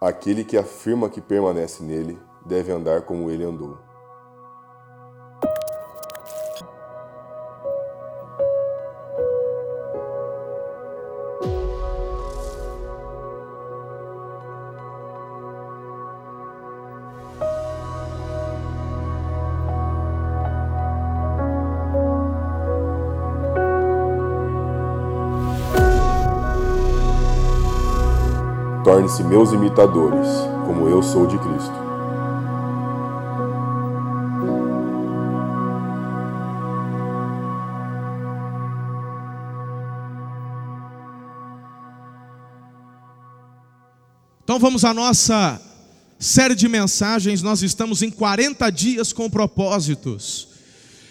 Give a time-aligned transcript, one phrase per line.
[0.00, 3.89] Aquele que afirma que permanece nele deve andar como ele andou.
[29.00, 30.28] Torne-se meus imitadores,
[30.66, 31.72] como eu sou de Cristo.
[44.44, 45.58] Então vamos à nossa
[46.18, 47.40] série de mensagens.
[47.40, 50.48] Nós estamos em 40 dias com propósitos.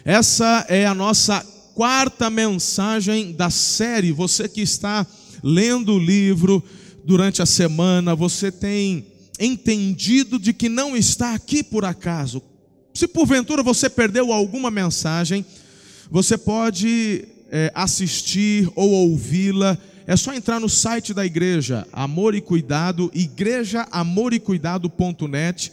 [0.05, 1.43] Essa é a nossa
[1.73, 4.11] quarta mensagem da série.
[4.11, 5.07] Você que está
[5.41, 6.63] lendo o livro
[7.09, 9.07] durante a semana, você tem
[9.39, 12.39] entendido de que não está aqui por acaso.
[12.93, 15.43] Se porventura você perdeu alguma mensagem,
[16.11, 22.41] você pode é, assistir ou ouvi-la é só entrar no site da igreja, Amor e
[22.41, 25.71] Cuidado, igrejaamoricuidado.net.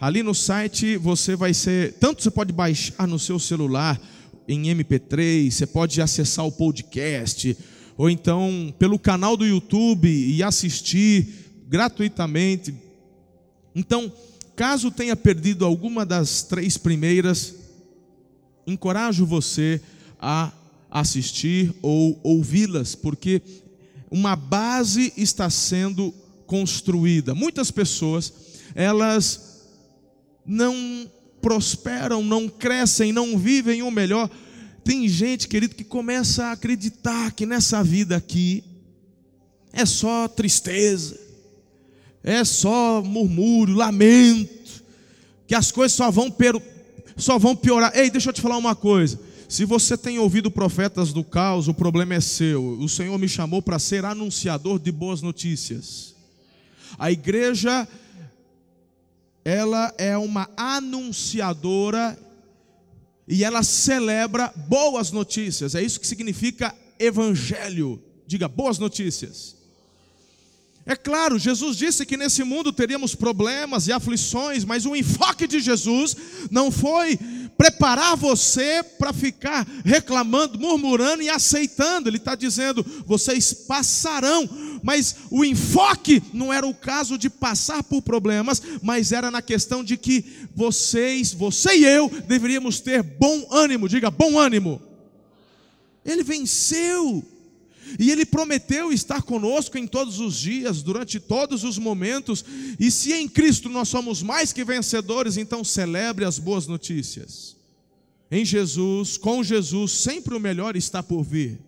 [0.00, 4.00] Ali no site você vai ser, tanto você pode baixar no seu celular
[4.46, 7.56] em MP3, você pode acessar o podcast,
[7.98, 11.26] ou então pelo canal do YouTube e assistir
[11.68, 12.72] gratuitamente.
[13.74, 14.10] Então,
[14.54, 17.56] caso tenha perdido alguma das três primeiras,
[18.64, 19.80] encorajo você
[20.20, 20.52] a
[20.88, 23.42] assistir ou ouvi-las, porque
[24.10, 26.14] uma base está sendo
[26.46, 27.34] construída.
[27.34, 28.32] Muitas pessoas,
[28.76, 29.66] elas
[30.46, 31.10] não
[31.42, 34.30] prosperam, não crescem, não vivem o melhor.
[34.88, 38.64] Tem gente, querido, que começa a acreditar que nessa vida aqui
[39.70, 41.20] é só tristeza,
[42.24, 44.82] é só murmúrio, lamento,
[45.46, 46.34] que as coisas só vão,
[47.18, 47.94] só vão piorar.
[47.94, 49.20] Ei, deixa eu te falar uma coisa.
[49.46, 52.78] Se você tem ouvido profetas do caos, o problema é seu.
[52.80, 56.14] O Senhor me chamou para ser anunciador de boas notícias.
[56.98, 57.86] A igreja,
[59.44, 62.18] ela é uma anunciadora
[63.28, 65.74] e ela celebra boas notícias.
[65.74, 68.02] É isso que significa evangelho.
[68.26, 69.54] Diga boas notícias.
[70.86, 75.60] É claro, Jesus disse que nesse mundo teríamos problemas e aflições, mas o enfoque de
[75.60, 76.16] Jesus
[76.50, 77.18] não foi
[77.58, 82.08] preparar você para ficar reclamando, murmurando e aceitando.
[82.08, 84.48] Ele está dizendo: vocês passarão,
[84.80, 89.82] mas o enfoque não era o caso de passar por problemas, mas era na questão
[89.82, 90.24] de que
[90.54, 93.88] vocês, você e eu, deveríamos ter bom ânimo.
[93.88, 94.80] Diga, bom ânimo.
[96.04, 97.24] Ele venceu.
[97.98, 102.44] E Ele prometeu estar conosco em todos os dias, durante todos os momentos.
[102.78, 107.56] E se em Cristo nós somos mais que vencedores, então celebre as boas notícias.
[108.30, 111.58] Em Jesus, com Jesus, sempre o melhor está por vir.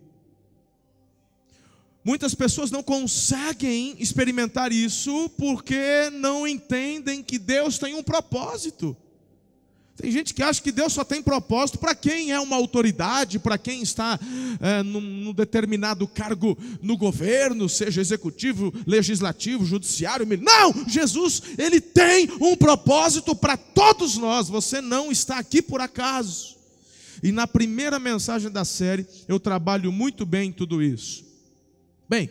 [2.05, 8.97] Muitas pessoas não conseguem experimentar isso porque não entendem que Deus tem um propósito.
[10.00, 13.59] Tem gente que acha que Deus só tem propósito para quem é uma autoridade, para
[13.59, 14.19] quem está
[14.59, 20.27] é, num, num, determinado cargo no governo, seja executivo, legislativo, judiciário.
[20.41, 20.89] Não!
[20.89, 24.49] Jesus, ele tem um propósito para todos nós.
[24.49, 26.56] Você não está aqui por acaso.
[27.22, 31.22] E na primeira mensagem da série, eu trabalho muito bem tudo isso.
[32.09, 32.31] Bem,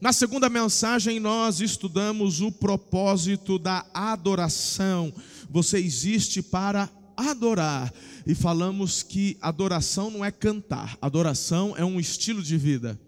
[0.00, 5.12] na segunda mensagem, nós estudamos o propósito da adoração
[5.52, 7.92] você existe para adorar.
[8.26, 12.98] E falamos que adoração não é cantar, adoração é um estilo de vida.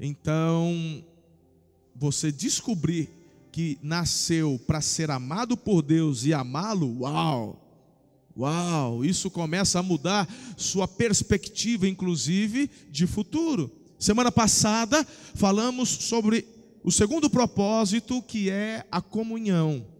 [0.00, 1.04] Então,
[1.94, 3.10] você descobrir
[3.52, 7.62] que nasceu para ser amado por Deus e amá-lo, uau!
[8.38, 10.28] Uau, isso começa a mudar
[10.58, 13.70] sua perspectiva, inclusive, de futuro.
[13.98, 16.46] Semana passada falamos sobre
[16.84, 19.95] o segundo propósito, que é a comunhão.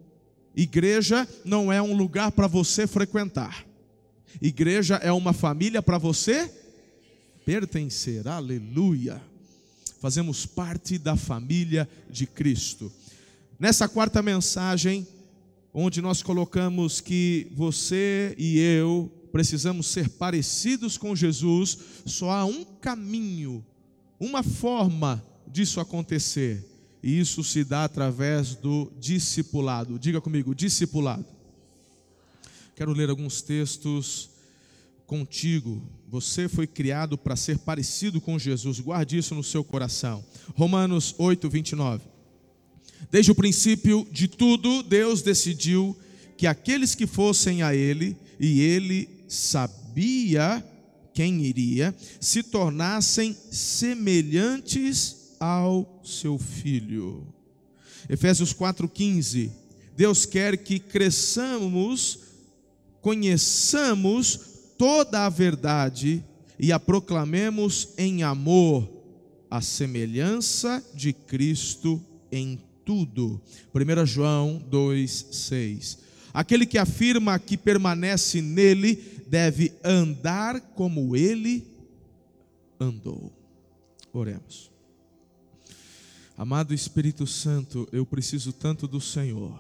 [0.56, 3.66] Igreja não é um lugar para você frequentar.
[4.40, 6.50] Igreja é uma família para você
[7.44, 8.26] pertencer.
[8.26, 9.22] Aleluia.
[10.00, 12.90] Fazemos parte da família de Cristo.
[13.58, 15.06] Nessa quarta mensagem,
[15.74, 21.76] onde nós colocamos que você e eu precisamos ser parecidos com Jesus,
[22.06, 23.62] só há um caminho,
[24.18, 29.98] uma forma disso acontecer e isso se dá através do discipulado.
[29.98, 31.26] Diga comigo, discipulado.
[32.74, 34.30] Quero ler alguns textos
[35.06, 35.82] contigo.
[36.08, 38.80] Você foi criado para ser parecido com Jesus.
[38.80, 40.24] Guarde isso no seu coração.
[40.54, 42.04] Romanos 8, 29.
[43.10, 45.96] Desde o princípio de tudo, Deus decidiu
[46.36, 50.64] que aqueles que fossem a Ele, e Ele sabia
[51.14, 57.26] quem iria, se tornassem semelhantes ao seu Filho.
[58.08, 59.50] Efésios 4,15.
[59.96, 62.18] Deus quer que cresçamos,
[63.00, 64.40] conheçamos
[64.76, 66.22] toda a verdade
[66.58, 68.88] e a proclamemos em amor,
[69.50, 73.40] a semelhança de Cristo em tudo.
[73.74, 75.98] 1 João 2,6.
[76.32, 81.66] Aquele que afirma que permanece nele deve andar como ele
[82.78, 83.32] andou.
[84.12, 84.75] Oremos.
[86.38, 89.58] Amado Espírito Santo, eu preciso tanto do Senhor,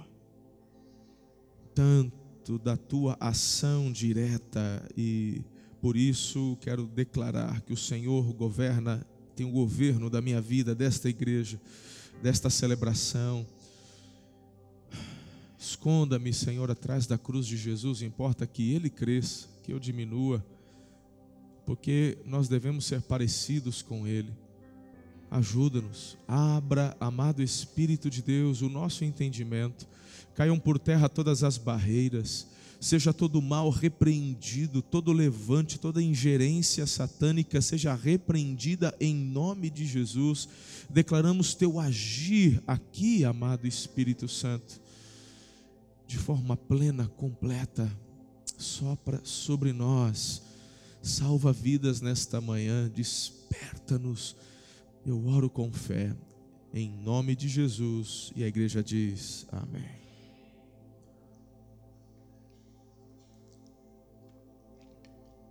[1.74, 5.40] tanto da tua ação direta e
[5.80, 11.08] por isso quero declarar que o Senhor governa, tem o governo da minha vida, desta
[11.08, 11.58] igreja,
[12.22, 13.46] desta celebração.
[15.58, 20.44] Esconda-me, Senhor, atrás da cruz de Jesus, importa que Ele cresça, que eu diminua,
[21.64, 24.30] porque nós devemos ser parecidos com Ele.
[25.30, 29.86] Ajuda-nos, abra, amado Espírito de Deus, o nosso entendimento,
[30.34, 32.46] caiam por terra todas as barreiras,
[32.80, 40.48] seja todo mal repreendido, todo levante, toda ingerência satânica seja repreendida em nome de Jesus.
[40.88, 44.80] Declaramos teu agir aqui, amado Espírito Santo,
[46.06, 47.90] de forma plena, completa,
[48.56, 50.42] sopra sobre nós,
[51.02, 54.36] salva vidas nesta manhã, desperta-nos.
[55.06, 56.16] Eu oro com fé,
[56.74, 59.88] em nome de Jesus, e a igreja diz: Amém.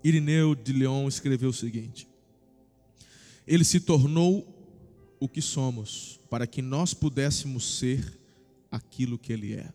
[0.03, 2.05] Irineu de Leão escreveu o seguinte:
[3.47, 4.45] Ele se tornou
[5.21, 8.19] o que somos, para que nós pudéssemos ser
[8.69, 9.71] aquilo que Ele é.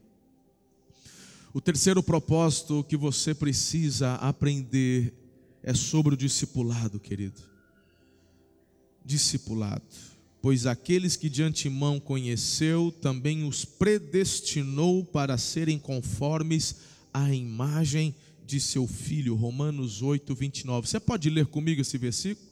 [1.55, 5.15] O terceiro propósito que você precisa aprender
[5.63, 7.50] é sobre o discipulado, querido.
[9.11, 9.83] Discipulado.
[10.41, 16.77] Pois aqueles que de antemão conheceu, também os predestinou para serem conformes
[17.13, 18.15] à imagem
[18.47, 20.87] de seu filho, Romanos 8, 29.
[20.87, 22.47] Você pode ler comigo esse versículo?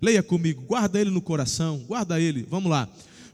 [0.00, 2.88] Leia comigo, guarda ele no coração, guarda ele, vamos lá.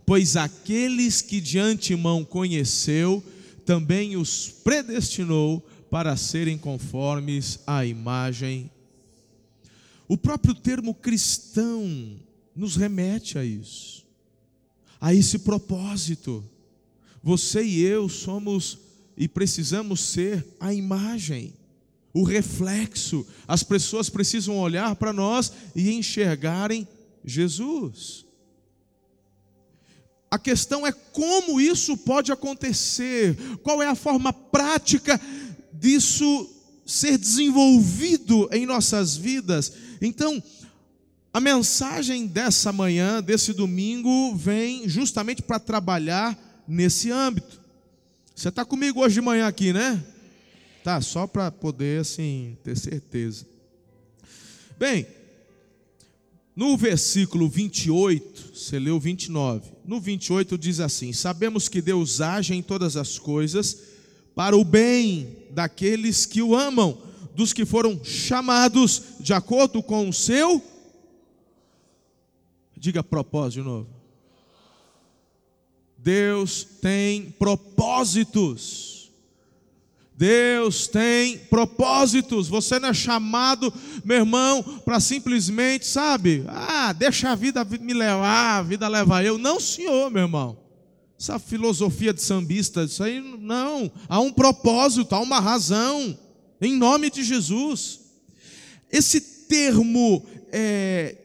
[0.04, 3.22] Pois aqueles que de antemão conheceu,
[3.64, 8.68] também os predestinou para serem conformes à imagem.
[10.08, 12.18] O próprio termo cristão
[12.54, 14.06] nos remete a isso,
[15.00, 16.44] a esse propósito.
[17.22, 18.78] Você e eu somos
[19.16, 21.54] e precisamos ser a imagem
[22.14, 23.26] o reflexo.
[23.46, 26.86] As pessoas precisam olhar para nós e enxergarem
[27.24, 28.24] Jesus.
[30.30, 35.20] A questão é como isso pode acontecer, qual é a forma prática
[35.72, 36.48] disso
[36.86, 39.72] ser desenvolvido em nossas vidas.
[40.00, 40.42] Então,
[41.34, 47.60] a mensagem dessa manhã, desse domingo, vem justamente para trabalhar nesse âmbito.
[48.32, 50.00] Você está comigo hoje de manhã aqui, né?
[50.84, 53.44] Tá, só para poder assim ter certeza.
[54.78, 55.08] Bem,
[56.54, 59.72] no versículo 28, você leu 29.
[59.84, 63.76] No 28 diz assim: Sabemos que Deus age em todas as coisas
[64.36, 66.96] para o bem daqueles que o amam,
[67.34, 70.62] dos que foram chamados de acordo com o seu
[72.84, 73.88] Diga propósito de novo.
[75.96, 79.10] Deus tem propósitos.
[80.14, 82.46] Deus tem propósitos.
[82.46, 83.72] Você não é chamado,
[84.04, 89.38] meu irmão, para simplesmente, sabe, ah, deixa a vida me levar, a vida leva eu.
[89.38, 90.58] Não, senhor, meu irmão.
[91.18, 93.90] Essa filosofia de sambista, isso aí não.
[94.10, 96.18] Há um propósito, há uma razão.
[96.60, 98.00] Em nome de Jesus.
[98.92, 100.22] Esse termo
[100.52, 101.23] é,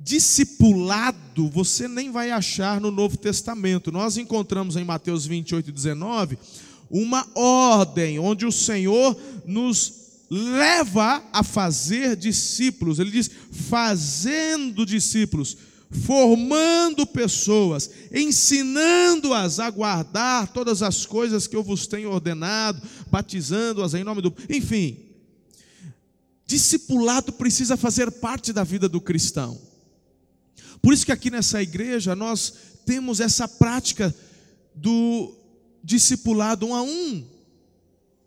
[0.00, 3.90] discipulado, você nem vai achar no Novo Testamento.
[3.90, 6.38] Nós encontramos em Mateus 28, 19
[6.90, 9.92] uma ordem, onde o Senhor nos
[10.30, 12.98] leva a fazer discípulos.
[12.98, 15.56] Ele diz: fazendo discípulos,
[15.90, 24.04] formando pessoas, ensinando-as a guardar todas as coisas que eu vos tenho ordenado, batizando-as em
[24.04, 24.34] nome do.
[24.48, 24.98] Enfim,
[26.46, 29.67] discipulado precisa fazer parte da vida do cristão.
[30.80, 32.52] Por isso que aqui nessa igreja nós
[32.84, 34.14] temos essa prática
[34.74, 35.34] do
[35.82, 37.24] discipulado um a um.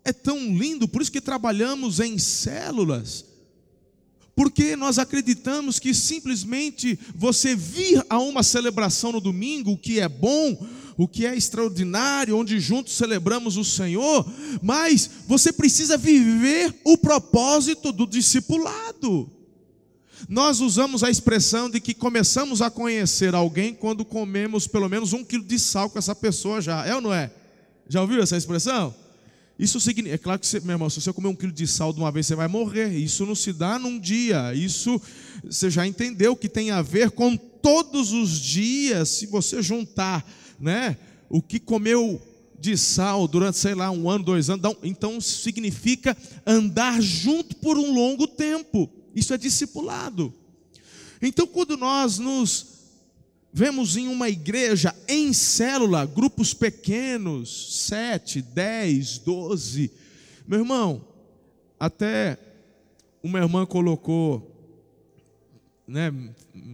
[0.04, 3.26] É tão lindo, por isso que trabalhamos em células.
[4.36, 10.08] Porque nós acreditamos que simplesmente você vir a uma celebração no domingo, o que é
[10.08, 10.66] bom,
[10.98, 14.26] o que é extraordinário, onde juntos celebramos o Senhor,
[14.62, 19.30] mas você precisa viver o propósito do discipulado.
[20.28, 25.24] Nós usamos a expressão de que começamos a conhecer alguém quando comemos pelo menos um
[25.24, 26.86] quilo de sal com essa pessoa já.
[26.86, 27.32] É ou não é?
[27.88, 28.94] Já ouviu essa expressão?
[29.60, 31.94] Isso significa, é claro que você, meu irmão, se você comer um quilo de sal
[31.94, 32.90] de uma vez, você vai morrer.
[32.96, 34.54] Isso não se dá num dia.
[34.56, 35.00] Isso
[35.44, 39.10] você já entendeu que tem a ver com todos os dias.
[39.10, 40.26] Se você juntar,
[40.60, 40.98] né,
[41.30, 42.20] o que comeu
[42.60, 47.94] de sal durante, sei lá, um ano, dois anos, então significa andar junto por um
[47.94, 48.90] longo tempo.
[49.16, 50.34] Isso é discipulado.
[51.22, 52.72] Então, quando nós nos
[53.54, 59.92] Vemos em uma igreja em célula, grupos pequenos, sete, dez, doze.
[60.48, 61.06] Meu irmão,
[61.78, 62.38] até
[63.22, 64.50] uma irmã colocou,
[65.86, 66.14] né,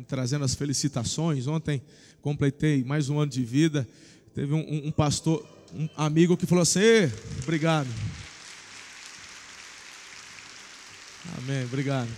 [0.08, 1.48] trazendo as felicitações.
[1.48, 1.82] Ontem
[2.22, 3.88] completei mais um ano de vida.
[4.36, 6.80] Teve um, um pastor, um amigo que falou assim:
[7.42, 7.90] obrigado.
[11.36, 12.10] Amém, obrigado.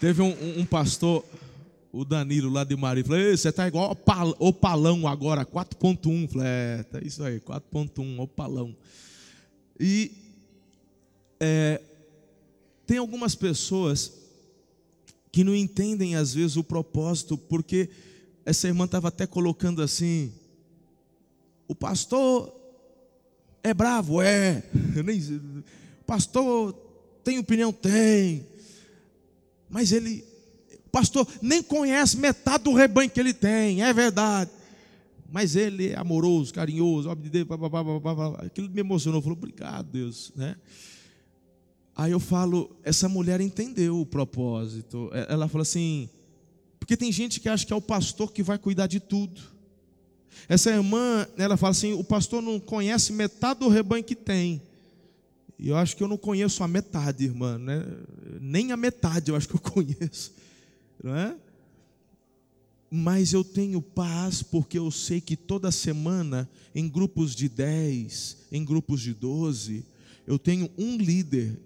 [0.00, 1.24] Teve um, um pastor
[1.92, 3.96] o Danilo lá de Maria, falou, você está igual
[4.38, 6.28] o palão agora, 4.1.
[6.28, 8.74] Falei, é, tá isso aí, 4.1, o palão.
[9.78, 10.12] E
[11.40, 11.80] é,
[12.86, 14.12] tem algumas pessoas
[15.32, 17.88] que não entendem às vezes o propósito, porque
[18.44, 20.32] essa irmã estava até colocando assim,
[21.66, 22.52] o pastor
[23.62, 24.62] é bravo, é.
[26.00, 26.89] o pastor
[27.30, 28.44] tem opinião, tem.
[29.68, 30.24] Mas ele
[30.90, 34.50] pastor nem conhece metade do rebanho que ele tem, é verdade.
[35.30, 40.32] Mas ele é amoroso, carinhoso, aquilo me emocionou, falou, obrigado, Deus.
[40.34, 40.56] Né?
[41.94, 45.08] Aí eu falo, essa mulher entendeu o propósito.
[45.12, 46.10] É, ela fala assim,
[46.80, 49.40] porque tem gente que acha que é o pastor que vai cuidar de tudo.
[50.48, 54.60] Essa irmã, ela fala assim: o pastor não conhece metade do rebanho que tem.
[55.60, 57.84] E eu acho que eu não conheço a metade, irmã, né?
[58.40, 60.32] nem a metade eu acho que eu conheço
[61.02, 61.36] não é?
[62.90, 68.64] Mas eu tenho paz porque eu sei que toda semana, em grupos de 10, em
[68.64, 69.84] grupos de 12,
[70.26, 71.58] eu tenho um líder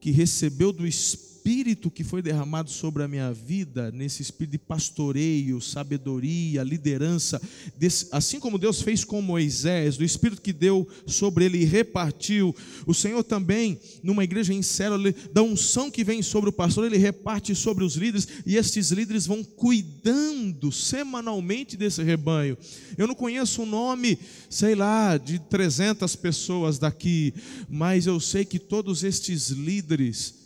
[0.00, 4.58] que recebeu do Espírito espírito que foi derramado sobre a minha vida, nesse espírito de
[4.58, 7.40] pastoreio, sabedoria, liderança,
[7.78, 12.52] desse, assim como Deus fez com Moisés, do espírito que deu sobre ele e repartiu,
[12.84, 16.98] o Senhor também, numa igreja em célula, da unção que vem sobre o pastor, ele
[16.98, 22.58] reparte sobre os líderes, e estes líderes vão cuidando semanalmente desse rebanho.
[22.98, 24.18] Eu não conheço o nome,
[24.50, 27.32] sei lá, de 300 pessoas daqui,
[27.68, 30.45] mas eu sei que todos estes líderes,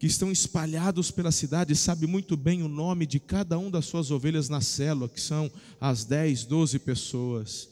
[0.00, 4.10] que estão espalhados pela cidade, sabe muito bem o nome de cada um das suas
[4.10, 7.68] ovelhas na célula, que são as 10, 12 pessoas.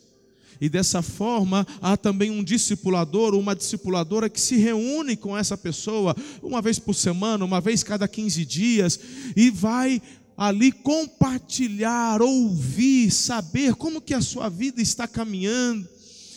[0.60, 6.14] E dessa forma, há também um discipulador, uma discipuladora que se reúne com essa pessoa
[6.42, 9.00] uma vez por semana, uma vez cada 15 dias,
[9.34, 10.02] e vai
[10.36, 15.88] ali compartilhar, ouvir, saber como que a sua vida está caminhando,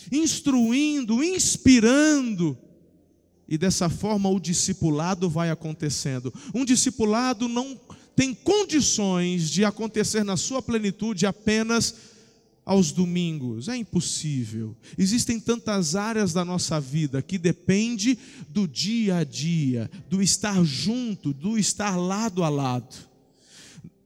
[0.09, 2.57] instruindo, inspirando
[3.51, 6.33] e dessa forma o discipulado vai acontecendo.
[6.55, 7.77] Um discipulado não
[8.15, 11.93] tem condições de acontecer na sua plenitude apenas
[12.65, 13.67] aos domingos.
[13.67, 14.73] É impossível.
[14.97, 18.17] Existem tantas áreas da nossa vida que depende
[18.47, 22.95] do dia a dia, do estar junto, do estar lado a lado.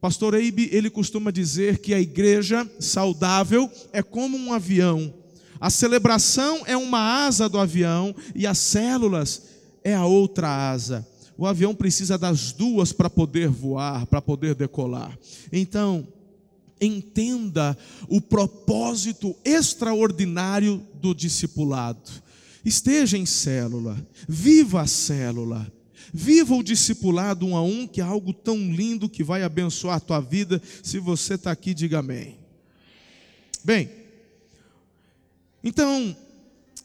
[0.02, 5.14] Pastor Eibe, ele costuma dizer que a igreja saudável é como um avião
[5.60, 9.44] a celebração é uma asa do avião e as células
[9.84, 11.08] é a outra asa.
[11.38, 15.18] O avião precisa das duas para poder voar, para poder decolar.
[15.52, 16.08] Então,
[16.80, 22.12] entenda o propósito extraordinário do discipulado.
[22.64, 23.96] Esteja em célula,
[24.28, 25.72] viva a célula,
[26.14, 30.00] viva o discipulado um a um, que é algo tão lindo que vai abençoar a
[30.00, 30.62] tua vida.
[30.82, 32.38] Se você está aqui, diga amém.
[33.64, 33.90] Bem,
[35.66, 36.16] então,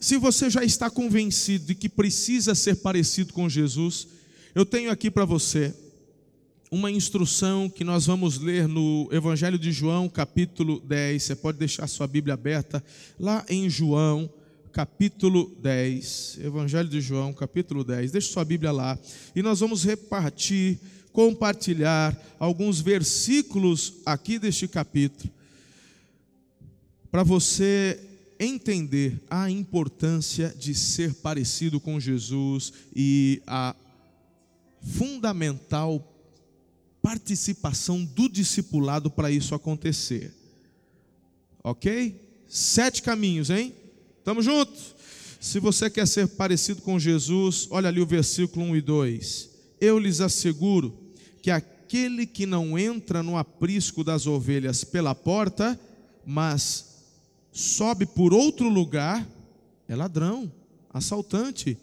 [0.00, 4.08] se você já está convencido de que precisa ser parecido com Jesus,
[4.54, 5.74] eu tenho aqui para você
[6.70, 11.22] uma instrução que nós vamos ler no Evangelho de João, capítulo 10.
[11.22, 12.82] Você pode deixar sua Bíblia aberta
[13.18, 14.32] lá em João,
[14.72, 16.38] capítulo 10.
[16.42, 18.12] Evangelho de João, capítulo 10.
[18.12, 18.98] Deixe sua Bíblia lá.
[19.36, 20.78] E nós vamos repartir,
[21.12, 25.30] compartilhar alguns versículos aqui deste capítulo,
[27.10, 28.09] para você
[28.40, 33.76] entender a importância de ser parecido com Jesus e a
[34.82, 36.02] fundamental
[37.02, 40.34] participação do discipulado para isso acontecer.
[41.62, 42.18] Ok?
[42.48, 43.74] Sete caminhos, hein?
[44.24, 44.72] Tamo junto?
[45.38, 49.50] Se você quer ser parecido com Jesus, olha ali o versículo 1 e 2.
[49.80, 50.98] Eu lhes asseguro
[51.42, 55.78] que aquele que não entra no aprisco das ovelhas pela porta,
[56.24, 56.89] mas
[57.52, 59.26] sobe por outro lugar,
[59.88, 60.50] é ladrão,
[60.92, 61.76] assaltante.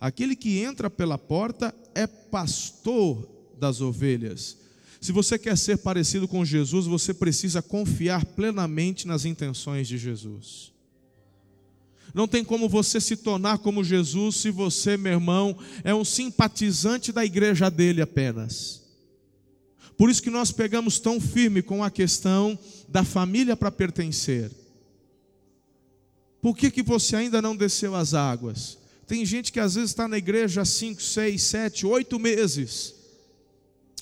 [0.00, 4.56] Aquele que entra pela porta é pastor das ovelhas.
[5.00, 10.72] Se você quer ser parecido com Jesus, você precisa confiar plenamente nas intenções de Jesus.
[12.14, 17.10] Não tem como você se tornar como Jesus se você, meu irmão, é um simpatizante
[17.10, 18.82] da igreja dele apenas.
[19.96, 24.50] Por isso que nós pegamos tão firme com a questão da família para pertencer.
[26.42, 28.76] Por que, que você ainda não desceu as águas?
[29.06, 32.94] Tem gente que às vezes está na igreja há 5, 6, 7, 8 meses,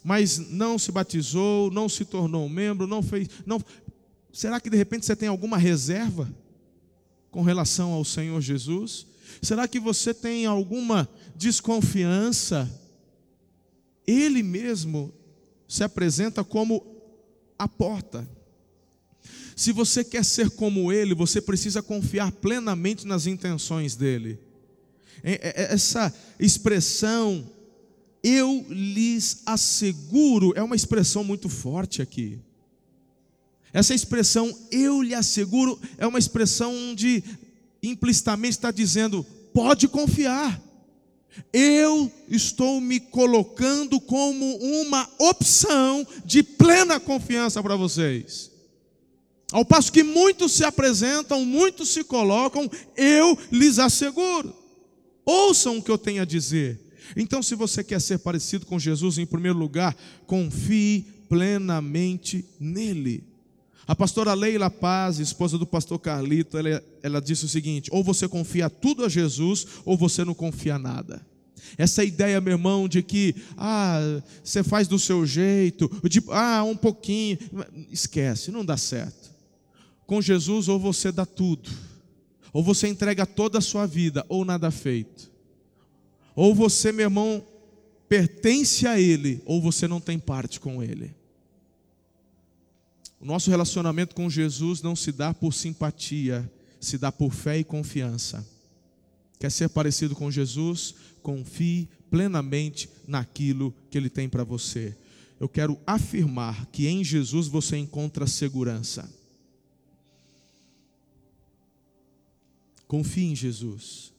[0.02, 3.28] mas não se batizou, não se tornou um membro, não fez.
[3.44, 3.62] Não...
[4.32, 6.32] Será que de repente você tem alguma reserva
[7.30, 9.06] com relação ao Senhor Jesus?
[9.42, 11.06] Será que você tem alguma
[11.36, 12.70] desconfiança?
[14.06, 15.12] Ele mesmo
[15.68, 16.82] se apresenta como
[17.58, 18.26] a porta.
[19.60, 24.38] Se você quer ser como Ele, você precisa confiar plenamente nas intenções dEle.
[25.22, 27.46] É, é, é, essa expressão,
[28.24, 32.38] eu lhes asseguro, é uma expressão muito forte aqui.
[33.70, 37.22] Essa expressão, eu lhe asseguro, é uma expressão onde
[37.82, 40.58] implicitamente está dizendo, pode confiar.
[41.52, 48.49] Eu estou me colocando como uma opção de plena confiança para vocês.
[49.52, 54.54] Ao passo que muitos se apresentam, muitos se colocam, eu lhes asseguro.
[55.24, 56.80] Ouçam o que eu tenho a dizer.
[57.16, 63.24] Então, se você quer ser parecido com Jesus, em primeiro lugar, confie plenamente nele.
[63.86, 68.28] A pastora Leila Paz, esposa do pastor Carlito, ela, ela disse o seguinte: ou você
[68.28, 71.26] confia tudo a Jesus, ou você não confia nada.
[71.76, 74.00] Essa ideia, meu irmão, de que ah,
[74.42, 77.38] você faz do seu jeito, de ah, um pouquinho,
[77.90, 79.30] esquece, não dá certo.
[80.10, 81.70] Com Jesus, ou você dá tudo,
[82.52, 85.30] ou você entrega toda a sua vida, ou nada feito.
[86.34, 87.46] Ou você, meu irmão,
[88.08, 91.14] pertence a Ele, ou você não tem parte com Ele.
[93.20, 97.62] O nosso relacionamento com Jesus não se dá por simpatia, se dá por fé e
[97.62, 98.44] confiança.
[99.38, 100.92] Quer ser parecido com Jesus?
[101.22, 104.92] Confie plenamente naquilo que Ele tem para você.
[105.38, 109.19] Eu quero afirmar que em Jesus você encontra segurança.
[112.90, 114.12] Confie em Jesus.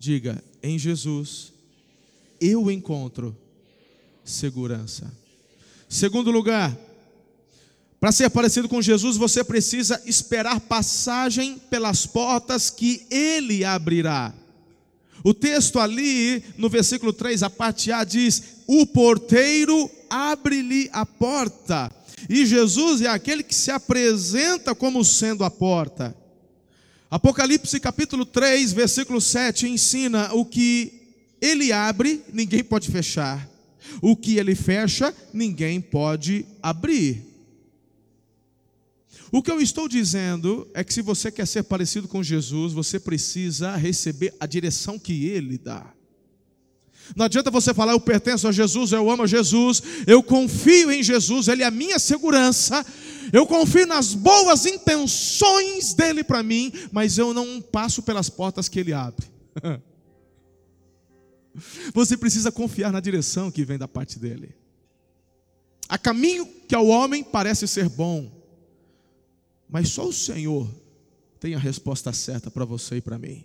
[0.00, 1.52] Diga, em Jesus
[2.40, 3.38] eu encontro
[4.24, 5.16] segurança.
[5.88, 6.76] Segundo lugar,
[8.00, 14.34] para ser parecido com Jesus, você precisa esperar passagem pelas portas que ele abrirá.
[15.22, 21.92] O texto ali, no versículo 3, a parte A diz: O porteiro abre-lhe a porta.
[22.28, 26.23] E Jesus é aquele que se apresenta como sendo a porta.
[27.14, 31.00] Apocalipse capítulo 3, versículo 7 ensina o que
[31.40, 33.48] ele abre, ninguém pode fechar.
[34.02, 37.24] O que ele fecha, ninguém pode abrir.
[39.30, 42.98] O que eu estou dizendo é que se você quer ser parecido com Jesus, você
[42.98, 45.94] precisa receber a direção que ele dá.
[47.14, 51.02] Não adianta você falar, eu pertenço a Jesus, eu amo a Jesus, eu confio em
[51.02, 52.84] Jesus, Ele é a minha segurança,
[53.32, 58.80] eu confio nas boas intenções dele para mim, mas eu não passo pelas portas que
[58.80, 59.26] ele abre.
[61.94, 64.54] Você precisa confiar na direção que vem da parte dele.
[65.88, 68.30] Há caminho que ao homem parece ser bom,
[69.68, 70.68] mas só o Senhor
[71.38, 73.44] tem a resposta certa para você e para mim.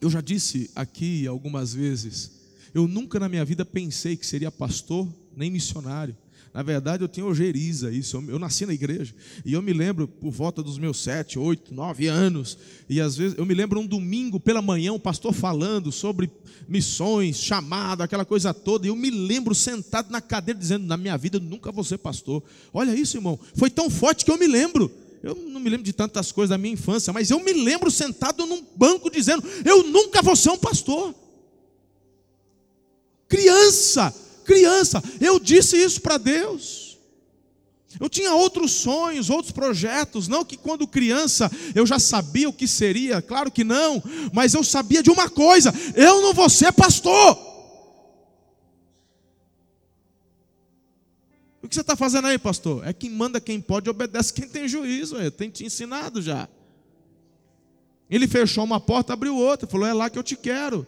[0.00, 2.32] Eu já disse aqui algumas vezes,
[2.74, 6.16] eu nunca na minha vida pensei que seria pastor nem missionário.
[6.52, 8.16] Na verdade, eu tenho ojeriza isso.
[8.16, 9.14] Eu, eu, nasci na igreja.
[9.44, 12.58] E eu me lembro, por volta dos meus sete, oito, nove anos,
[12.88, 16.28] e às vezes eu me lembro um domingo pela manhã, o um pastor falando sobre
[16.68, 18.84] missões, chamada, aquela coisa toda.
[18.84, 21.98] E eu me lembro sentado na cadeira dizendo: Na minha vida eu nunca vou ser
[21.98, 22.42] pastor.
[22.74, 23.38] Olha isso, irmão.
[23.54, 24.90] Foi tão forte que eu me lembro.
[25.22, 28.44] Eu não me lembro de tantas coisas da minha infância, mas eu me lembro sentado
[28.44, 31.14] num banco dizendo: Eu nunca vou ser um pastor.
[33.28, 34.12] Criança
[34.50, 35.00] criança.
[35.20, 36.98] Eu disse isso para Deus.
[38.00, 42.66] Eu tinha outros sonhos, outros projetos, não que quando criança eu já sabia o que
[42.66, 47.48] seria, claro que não, mas eu sabia de uma coisa: eu não vou ser pastor.
[51.62, 52.86] O que você está fazendo aí, pastor?
[52.86, 55.16] É quem manda quem pode, obedece quem tem juízo.
[55.16, 56.48] Eu tenho te ensinado já.
[58.08, 60.86] Ele fechou uma porta, abriu outra, falou: É lá que eu te quero.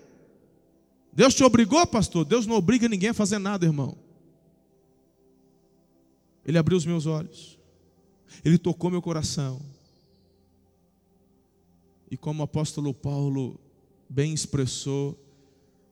[1.13, 2.25] Deus te obrigou, pastor?
[2.25, 3.97] Deus não obriga ninguém a fazer nada, irmão.
[6.45, 7.59] Ele abriu os meus olhos,
[8.45, 9.61] ele tocou meu coração.
[12.11, 13.59] E como o apóstolo Paulo
[14.09, 15.19] bem expressou,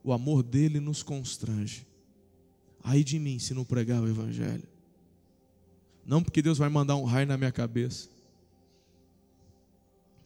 [0.02, 1.86] o amor dele nos constrange.
[2.82, 4.68] Aí de mim se não pregar o Evangelho.
[6.04, 8.08] Não porque Deus vai mandar um raio na minha cabeça.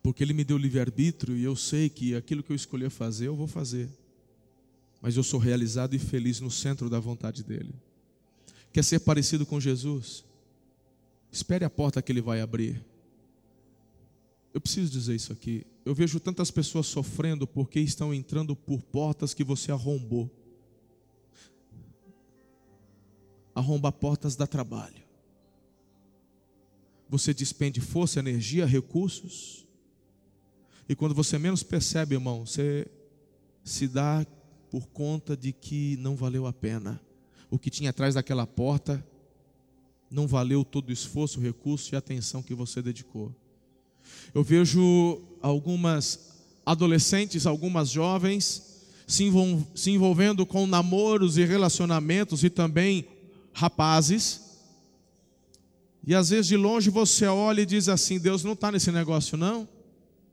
[0.03, 3.37] Porque Ele me deu livre-arbítrio e eu sei que aquilo que eu escolher fazer, eu
[3.37, 3.89] vou fazer.
[5.05, 7.75] Mas eu sou realizado e feliz no centro da vontade dEle.
[8.73, 10.25] Quer ser parecido com Jesus?
[11.31, 12.83] Espere a porta que Ele vai abrir.
[14.55, 15.67] Eu preciso dizer isso aqui.
[15.85, 20.31] Eu vejo tantas pessoas sofrendo porque estão entrando por portas que você arrombou.
[23.55, 25.05] Arromba portas dá trabalho.
[27.11, 29.67] Você despende força, energia, recursos.
[30.89, 32.87] E quando você menos percebe, irmão, você
[33.63, 34.25] se dá
[34.75, 37.01] por conta de que não valeu a pena.
[37.49, 39.07] O que tinha atrás daquela porta
[40.11, 43.33] não valeu todo o esforço, o recurso e a atenção que você dedicou.
[44.35, 49.23] Eu vejo algumas adolescentes, algumas jovens se,
[49.93, 53.07] envolvendo com namoros e relacionamentos e também
[53.53, 54.41] rapazes.
[56.05, 59.39] E às vezes de longe você olha e diz assim: Deus não está nesse negócio,
[59.39, 59.69] não.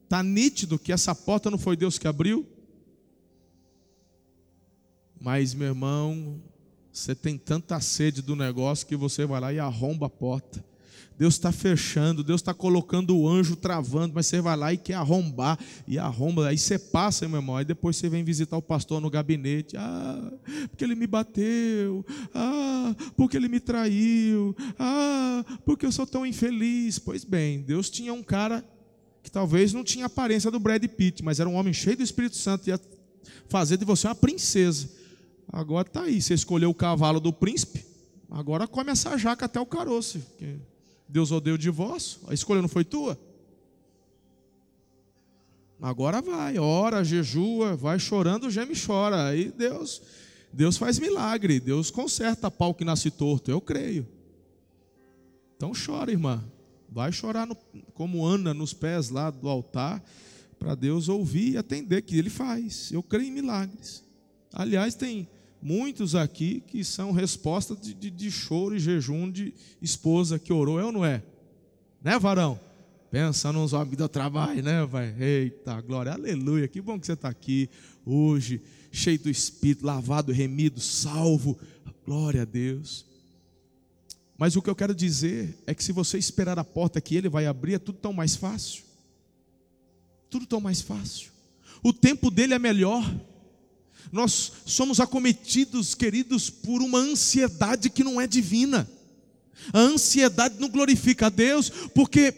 [0.05, 2.43] Está nítido que essa porta não foi Deus que abriu.
[5.21, 6.41] Mas, meu irmão,
[6.91, 10.65] você tem tanta sede do negócio que você vai lá e arromba a porta.
[11.15, 14.95] Deus está fechando, Deus está colocando o anjo travando, mas você vai lá e quer
[14.95, 18.99] arrombar, e arromba, aí você passa, meu irmão, aí depois você vem visitar o pastor
[18.99, 20.33] no gabinete, ah,
[20.69, 22.03] porque ele me bateu,
[22.33, 26.97] ah, porque ele me traiu, ah, porque eu sou tão infeliz.
[26.97, 28.65] Pois bem, Deus tinha um cara
[29.21, 32.37] que talvez não tinha aparência do Brad Pitt, mas era um homem cheio do Espírito
[32.37, 32.81] Santo, ia
[33.47, 35.00] fazer de você uma princesa.
[35.51, 37.85] Agora está aí, você escolheu o cavalo do príncipe,
[38.29, 40.21] agora come essa jaca até o caroço.
[41.09, 43.19] Deus odeia o divórcio, a escolha não foi tua.
[45.81, 49.25] Agora vai, ora, jejua, vai chorando, geme e chora.
[49.25, 50.01] Aí Deus,
[50.53, 54.07] Deus faz milagre, Deus conserta pau que nasce torto, eu creio.
[55.57, 56.41] Então chora, irmã.
[56.87, 57.55] Vai chorar no,
[57.93, 60.03] como Ana nos pés lá do altar,
[60.59, 62.91] para Deus ouvir e atender, que Ele faz.
[62.91, 64.03] Eu creio em milagres.
[64.53, 65.27] Aliás, tem
[65.61, 70.79] muitos aqui que são resposta de, de, de, choro e jejum de esposa que orou,
[70.79, 71.21] é ou não é?
[72.03, 72.59] Né, varão?
[73.11, 75.13] Pensa nos homens do trabalho, né, vai?
[75.19, 77.69] Eita, glória, aleluia, que bom que você está aqui
[78.05, 81.59] hoje, cheio do Espírito, lavado, remido, salvo,
[82.05, 83.05] glória a Deus.
[84.37, 87.29] Mas o que eu quero dizer é que se você esperar a porta que Ele
[87.29, 88.83] vai abrir, é tudo tão mais fácil.
[90.31, 91.29] Tudo tão mais fácil.
[91.83, 93.03] O tempo dele é melhor.
[94.11, 98.89] Nós somos acometidos, queridos, por uma ansiedade que não é divina.
[99.73, 102.33] A ansiedade não glorifica a Deus, porque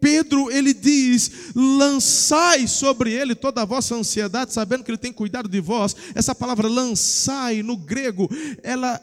[0.00, 5.48] Pedro ele diz: lançai sobre ele toda a vossa ansiedade, sabendo que ele tem cuidado
[5.48, 5.96] de vós.
[6.14, 8.28] Essa palavra lançai no grego,
[8.62, 9.00] ela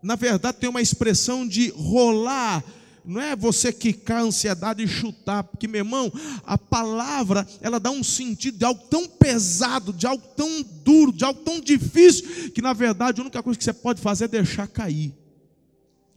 [0.00, 2.62] na verdade tem uma expressão de rolar
[3.06, 6.12] não é você quicar a ansiedade e chutar, porque, meu irmão,
[6.44, 11.24] a palavra, ela dá um sentido de algo tão pesado, de algo tão duro, de
[11.24, 14.66] algo tão difícil, que na verdade a única coisa que você pode fazer é deixar
[14.66, 15.14] cair.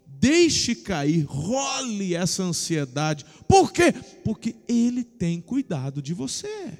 [0.05, 3.25] Deixe cair, role essa ansiedade.
[3.47, 3.93] Por quê?
[4.25, 6.77] Porque Ele tem cuidado de você.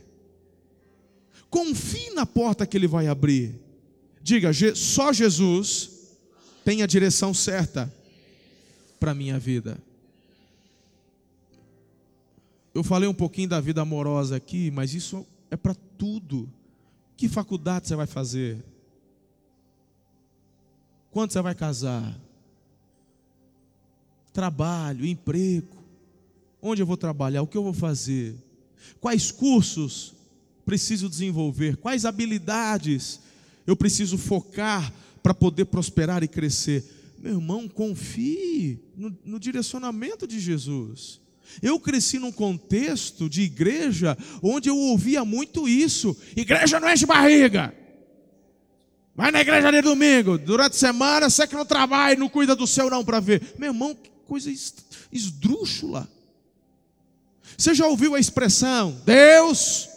[1.49, 3.55] Confie na porta que Ele vai abrir.
[4.21, 5.91] Diga, só Jesus
[6.65, 7.93] tem a direção certa
[8.99, 9.77] para a minha vida.
[12.79, 16.49] Eu falei um pouquinho da vida amorosa aqui, mas isso é para tudo.
[17.17, 18.63] Que faculdade você vai fazer?
[21.11, 22.17] Quando você vai casar?
[24.31, 25.75] Trabalho, emprego.
[26.61, 27.41] Onde eu vou trabalhar?
[27.41, 28.33] O que eu vou fazer?
[29.01, 30.13] Quais cursos
[30.65, 31.75] preciso desenvolver?
[31.75, 33.19] Quais habilidades
[33.67, 36.85] eu preciso focar para poder prosperar e crescer?
[37.17, 41.19] Meu irmão, confie no, no direcionamento de Jesus.
[41.61, 47.73] Eu cresci num contexto de igreja onde eu ouvia muito isso: igreja não enche barriga.
[49.15, 52.65] Vai na igreja de domingo, durante a semana você que não trabalha, não cuida do
[52.65, 53.55] seu não para ver.
[53.57, 54.49] Meu irmão, que coisa
[55.11, 56.07] esdrúxula.
[57.57, 59.89] Você já ouviu a expressão Deus,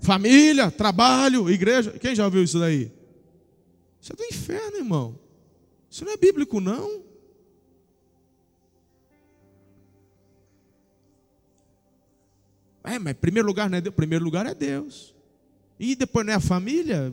[0.00, 1.92] família, trabalho, igreja?
[2.00, 2.90] Quem já ouviu isso daí?
[4.00, 5.18] Isso é do inferno, irmão.
[5.90, 7.02] Isso não é bíblico, não.
[12.84, 13.94] É, mas primeiro lugar não é Deus?
[13.94, 15.14] Primeiro lugar é Deus.
[15.78, 17.12] E depois não é a família?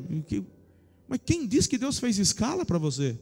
[1.08, 3.17] Mas quem disse que Deus fez escala para você?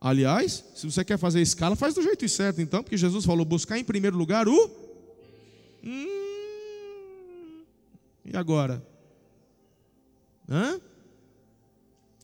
[0.00, 3.78] Aliás, se você quer fazer escala, faz do jeito certo então, porque Jesus falou: buscar
[3.78, 4.70] em primeiro lugar o.
[5.84, 7.62] Hum...
[8.24, 8.84] E agora?
[10.48, 10.80] Hã?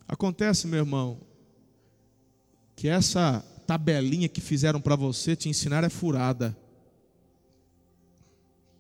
[0.07, 1.21] Acontece, meu irmão,
[2.75, 6.57] que essa tabelinha que fizeram para você te ensinar é furada.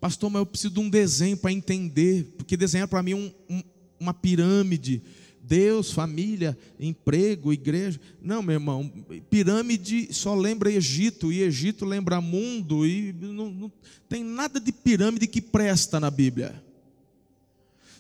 [0.01, 3.33] Pastor, mas eu preciso de um desenho para entender, porque desenhar para mim é um,
[3.51, 3.63] um,
[3.99, 5.03] uma pirâmide.
[5.43, 7.99] Deus, família, emprego, igreja.
[8.21, 8.93] Não, meu irmão,
[9.31, 13.73] pirâmide só lembra Egito, e Egito lembra mundo, e não, não
[14.09, 16.63] tem nada de pirâmide que presta na Bíblia.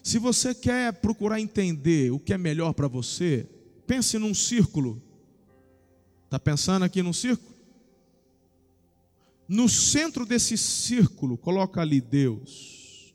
[0.02, 3.46] Se você quer procurar entender o que é melhor para você,
[3.87, 5.02] pense num círculo.
[6.26, 7.58] Está pensando aqui num círculo?
[9.48, 13.14] No centro desse círculo, coloca ali Deus.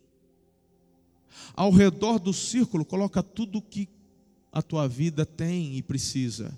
[1.54, 3.88] Ao redor do círculo, coloca tudo que
[4.52, 6.58] a tua vida tem e precisa: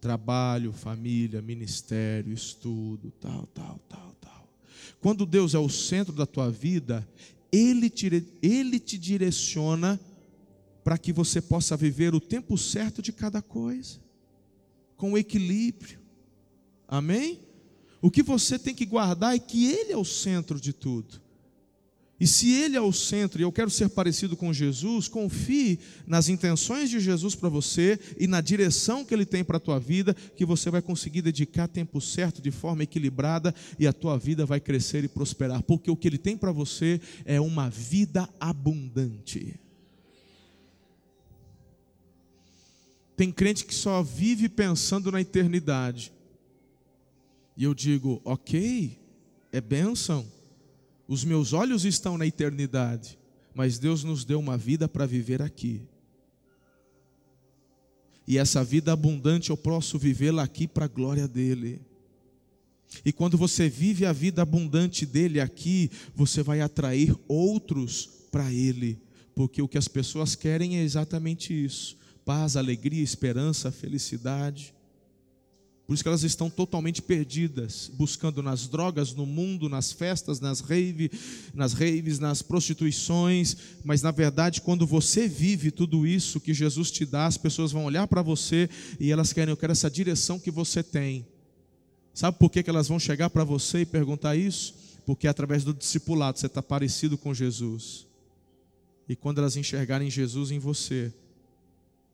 [0.00, 4.48] trabalho, família, ministério, estudo, tal, tal, tal, tal.
[5.00, 7.08] Quando Deus é o centro da tua vida,
[7.50, 9.98] Ele te, Ele te direciona
[10.84, 13.98] para que você possa viver o tempo certo de cada coisa,
[14.96, 16.00] com equilíbrio.
[16.86, 17.49] Amém?
[18.02, 21.20] O que você tem que guardar é que Ele é o centro de tudo.
[22.20, 26.28] E se Ele é o centro e eu quero ser parecido com Jesus, confie nas
[26.28, 30.14] intenções de Jesus para você e na direção que Ele tem para a tua vida,
[30.36, 34.60] que você vai conseguir dedicar tempo certo, de forma equilibrada, e a tua vida vai
[34.60, 39.58] crescer e prosperar, porque o que Ele tem para você é uma vida abundante.
[43.16, 46.12] Tem crente que só vive pensando na eternidade.
[47.60, 48.98] E eu digo, ok,
[49.52, 50.26] é bênção.
[51.06, 53.18] Os meus olhos estão na eternidade,
[53.54, 55.82] mas Deus nos deu uma vida para viver aqui.
[58.26, 61.82] E essa vida abundante eu posso vivê-la aqui para a glória dEle.
[63.04, 68.98] E quando você vive a vida abundante dele aqui, você vai atrair outros para ele,
[69.34, 74.72] porque o que as pessoas querem é exatamente isso: paz, alegria, esperança, felicidade.
[75.90, 80.60] Por isso que elas estão totalmente perdidas, buscando nas drogas, no mundo, nas festas, nas
[80.60, 81.10] raves,
[81.52, 87.04] nas raves, nas prostituições, mas na verdade, quando você vive tudo isso que Jesus te
[87.04, 90.48] dá, as pessoas vão olhar para você e elas querem, eu quero essa direção que
[90.48, 91.26] você tem.
[92.14, 94.76] Sabe por que, que elas vão chegar para você e perguntar isso?
[95.04, 98.06] Porque através do discipulado você está parecido com Jesus.
[99.08, 101.12] E quando elas enxergarem Jesus em você,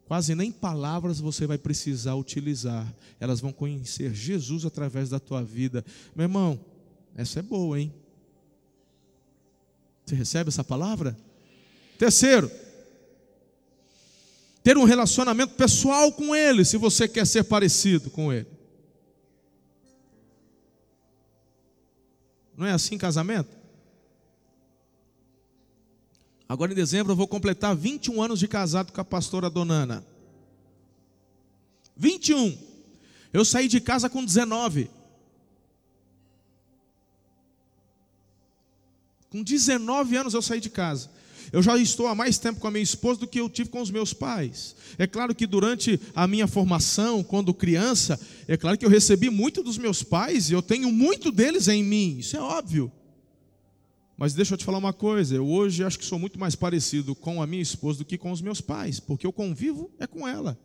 [0.07, 2.95] Quase nem palavras você vai precisar utilizar.
[3.19, 5.85] Elas vão conhecer Jesus através da tua vida.
[6.15, 6.61] Meu irmão,
[7.17, 7.93] essa é boa, hein?
[10.05, 11.17] Você recebe essa palavra?
[11.99, 12.49] Terceiro,
[14.63, 18.47] ter um relacionamento pessoal com Ele, se você quer ser parecido com Ele.
[22.57, 23.51] Não é assim casamento?
[26.49, 30.07] Agora em dezembro eu vou completar 21 anos de casado com a pastora Donana.
[31.97, 32.57] 21.
[33.33, 34.91] Eu saí de casa com 19.
[39.31, 41.11] Com 19 anos eu saí de casa.
[41.53, 43.81] Eu já estou há mais tempo com a minha esposa do que eu tive com
[43.81, 44.75] os meus pais.
[44.99, 49.63] É claro que durante a minha formação, quando criança, é claro que eu recebi muito
[49.63, 52.19] dos meus pais e eu tenho muito deles em mim.
[52.19, 52.91] Isso é óbvio.
[54.17, 57.15] Mas deixa eu te falar uma coisa, eu hoje acho que sou muito mais parecido
[57.15, 60.27] com a minha esposa do que com os meus pais, porque eu convivo é com
[60.27, 60.59] ela.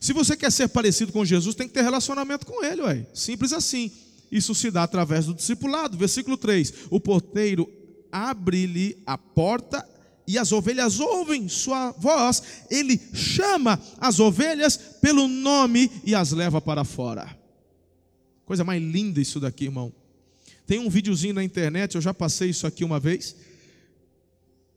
[0.00, 3.06] Se você quer ser parecido com Jesus, tem que ter relacionamento com ele, ué.
[3.12, 3.90] Simples assim.
[4.30, 5.96] Isso se dá através do discipulado.
[5.96, 7.68] Versículo 3: O porteiro
[8.10, 9.86] abre-lhe a porta
[10.26, 12.42] e as ovelhas ouvem sua voz.
[12.70, 17.36] Ele chama as ovelhas pelo nome e as leva para fora.
[18.44, 19.92] Coisa mais linda isso daqui, irmão.
[20.72, 23.36] Tem um videozinho na internet, eu já passei isso aqui uma vez,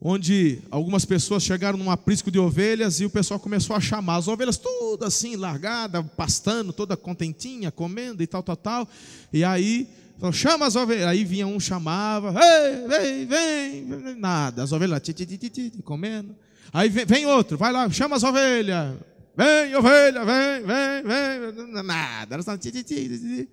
[0.01, 4.27] onde algumas pessoas chegaram num aprisco de ovelhas e o pessoal começou a chamar as
[4.27, 8.89] ovelhas todas assim, largada, pastando, toda contentinha, comendo e tal, tal, tal.
[9.31, 9.87] E aí,
[10.19, 11.07] falou, chama as ovelhas.
[11.07, 14.63] Aí vinha um, chamava, vem, vem, vem, nada.
[14.63, 16.35] As ovelhas, ti, ti, ti, comendo.
[16.73, 18.97] Aí vem, vem outro, vai lá, chama as ovelhas.
[19.33, 21.83] Vem, ovelha, vem, vem, vem.
[21.85, 22.35] Nada.
[22.35, 23.47] Elas estavam, ti.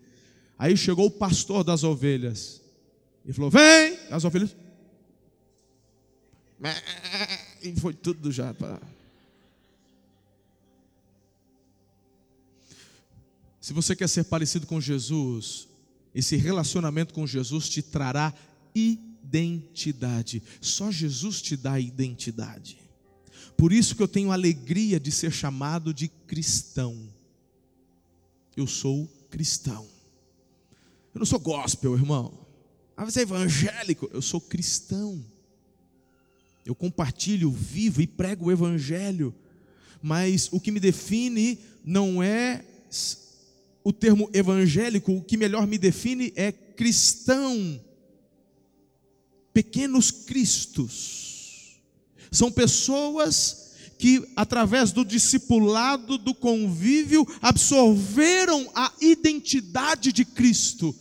[0.58, 2.60] Aí chegou o pastor das ovelhas
[3.24, 3.98] e falou: Vem!
[4.10, 4.54] As ovelhas.
[7.62, 8.80] E foi tudo já para.
[13.60, 15.68] Se você quer ser parecido com Jesus,
[16.14, 18.34] esse relacionamento com Jesus te trará
[18.74, 20.42] identidade.
[20.60, 22.78] Só Jesus te dá identidade.
[23.56, 27.08] Por isso que eu tenho alegria de ser chamado de cristão.
[28.56, 29.86] Eu sou cristão.
[31.14, 32.46] Eu não sou gospel, irmão.
[32.96, 34.08] Ah, você é evangélico?
[34.12, 35.24] Eu sou cristão.
[36.64, 39.34] Eu compartilho, vivo e prego o evangelho.
[40.00, 42.64] Mas o que me define não é
[43.84, 47.80] o termo evangélico, o que melhor me define é cristão.
[49.52, 51.80] Pequenos cristos.
[52.30, 53.61] São pessoas
[54.02, 60.92] que, através do discipulado, do convívio, absorveram a identidade de Cristo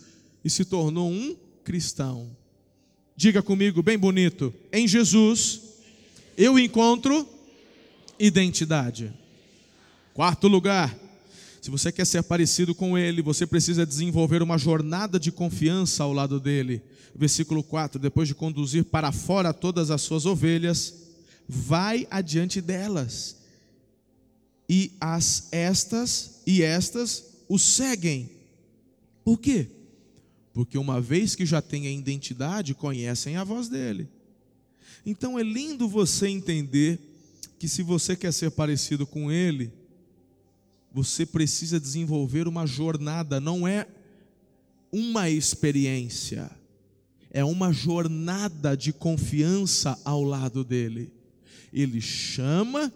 [0.45, 2.29] e se tornou um cristão.
[3.15, 5.61] Diga comigo, bem bonito: em Jesus
[6.37, 7.27] eu encontro
[8.19, 9.11] identidade.
[10.13, 10.95] Quarto lugar,
[11.59, 16.13] se você quer ser parecido com Ele, você precisa desenvolver uma jornada de confiança ao
[16.13, 16.83] lado dele.
[17.15, 21.00] Versículo 4: Depois de conduzir para fora todas as suas ovelhas,
[21.53, 23.35] vai adiante delas.
[24.69, 28.29] E as estas e estas o seguem.
[29.21, 29.67] Por quê?
[30.53, 34.07] Porque uma vez que já têm a identidade, conhecem a voz dele.
[35.05, 36.97] Então é lindo você entender
[37.59, 39.73] que se você quer ser parecido com ele,
[40.89, 43.85] você precisa desenvolver uma jornada, não é
[44.89, 46.49] uma experiência,
[47.29, 51.11] é uma jornada de confiança ao lado dele.
[51.73, 52.91] Ele chama,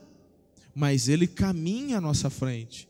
[0.73, 2.87] mas ele caminha à nossa frente.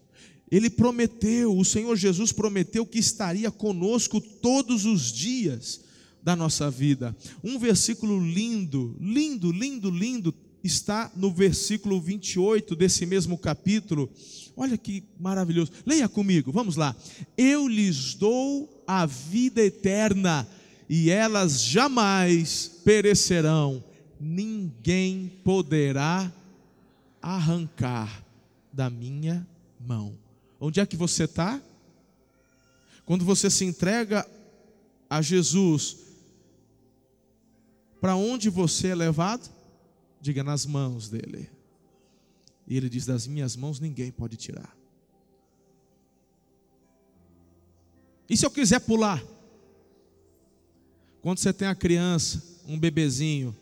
[0.52, 5.82] Ele prometeu, o Senhor Jesus prometeu que estaria conosco todos os dias
[6.24, 7.16] da nossa vida.
[7.44, 14.10] Um versículo lindo, lindo, lindo, lindo, está no versículo 28 desse mesmo capítulo.
[14.58, 15.72] Olha que maravilhoso.
[15.86, 16.96] Leia comigo, vamos lá.
[17.38, 20.48] Eu lhes dou a vida eterna
[20.90, 23.84] e elas jamais perecerão
[24.26, 26.34] ninguém poderá
[27.22, 28.26] arrancar
[28.74, 29.48] da minha
[29.80, 30.18] mão.
[30.60, 31.62] Onde é que você está?
[33.06, 34.28] Quando você se entrega
[35.08, 35.98] a Jesus,
[38.02, 39.48] para onde você é levado?
[40.20, 41.48] Diga nas mãos dele.
[42.68, 44.76] E ele diz: Das minhas mãos ninguém pode tirar.
[48.28, 49.24] E se eu quiser pular?
[51.22, 53.56] Quando você tem a criança, um bebezinho,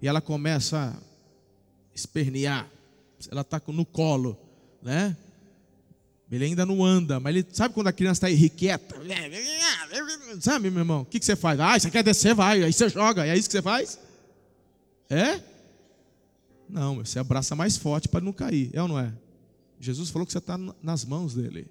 [0.00, 2.68] e ela começa a espernear.
[3.30, 4.38] Ela está no colo,
[4.82, 5.16] né?
[6.30, 8.96] Ele ainda não anda, mas ele sabe quando a criança está irrequieta?
[10.40, 11.02] Sabe, meu irmão?
[11.02, 11.58] O que, que você faz?
[11.58, 12.34] Ah, você quer descer?
[12.34, 12.62] Vai.
[12.62, 13.26] Aí você joga.
[13.26, 13.98] É isso que você faz?
[15.08, 15.40] É?
[16.68, 18.70] Não, você abraça mais forte para não cair.
[18.72, 19.12] É ou não é?
[19.80, 21.66] Jesus falou que você está nas mãos dele.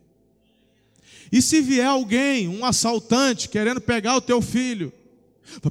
[1.31, 4.91] E se vier alguém, um assaltante, querendo pegar o teu filho,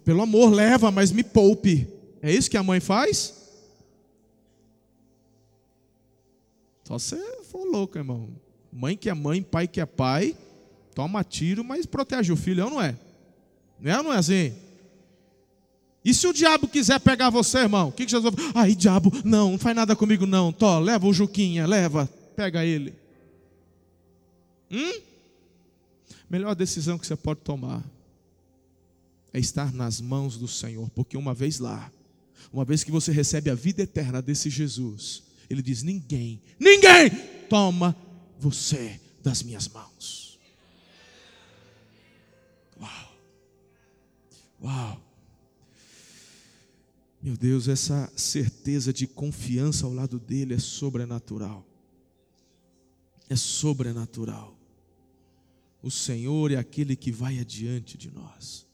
[0.03, 1.87] pelo amor, leva, mas me poupe.
[2.23, 3.35] É isso que a mãe faz?
[6.85, 8.29] Só você for louco, irmão.
[8.73, 10.37] Mãe que é mãe, pai que é pai,
[10.95, 12.99] toma tiro, mas protege o filho, é ou não é?
[13.79, 14.55] Não é ou não é assim?
[16.05, 17.89] E se o diabo quiser pegar você, irmão?
[17.89, 20.53] O que, que Jesus vai Ai, diabo, não, não faz nada comigo, não.
[20.53, 22.95] Tó, leva o Juquinha, leva, pega ele.
[24.71, 25.01] Hum?
[26.31, 27.85] Melhor decisão que você pode tomar
[29.33, 31.91] é estar nas mãos do Senhor, porque uma vez lá,
[32.53, 37.11] uma vez que você recebe a vida eterna desse Jesus, ele diz: ninguém, ninguém
[37.49, 37.97] toma
[38.39, 40.39] você das minhas mãos.
[42.81, 43.19] Uau,
[44.63, 45.05] uau.
[47.21, 51.67] Meu Deus, essa certeza de confiança ao lado dele é sobrenatural.
[53.29, 54.57] É sobrenatural.
[55.83, 58.67] O Senhor é aquele que vai adiante de nós.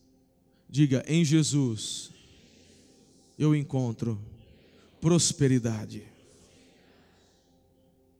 [0.69, 2.14] Diga, em Jesus
[3.39, 4.21] eu encontro
[5.01, 6.03] prosperidade.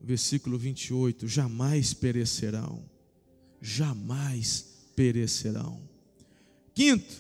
[0.01, 2.83] Versículo 28: jamais perecerão,
[3.61, 5.81] jamais perecerão.
[6.75, 7.15] Quinto,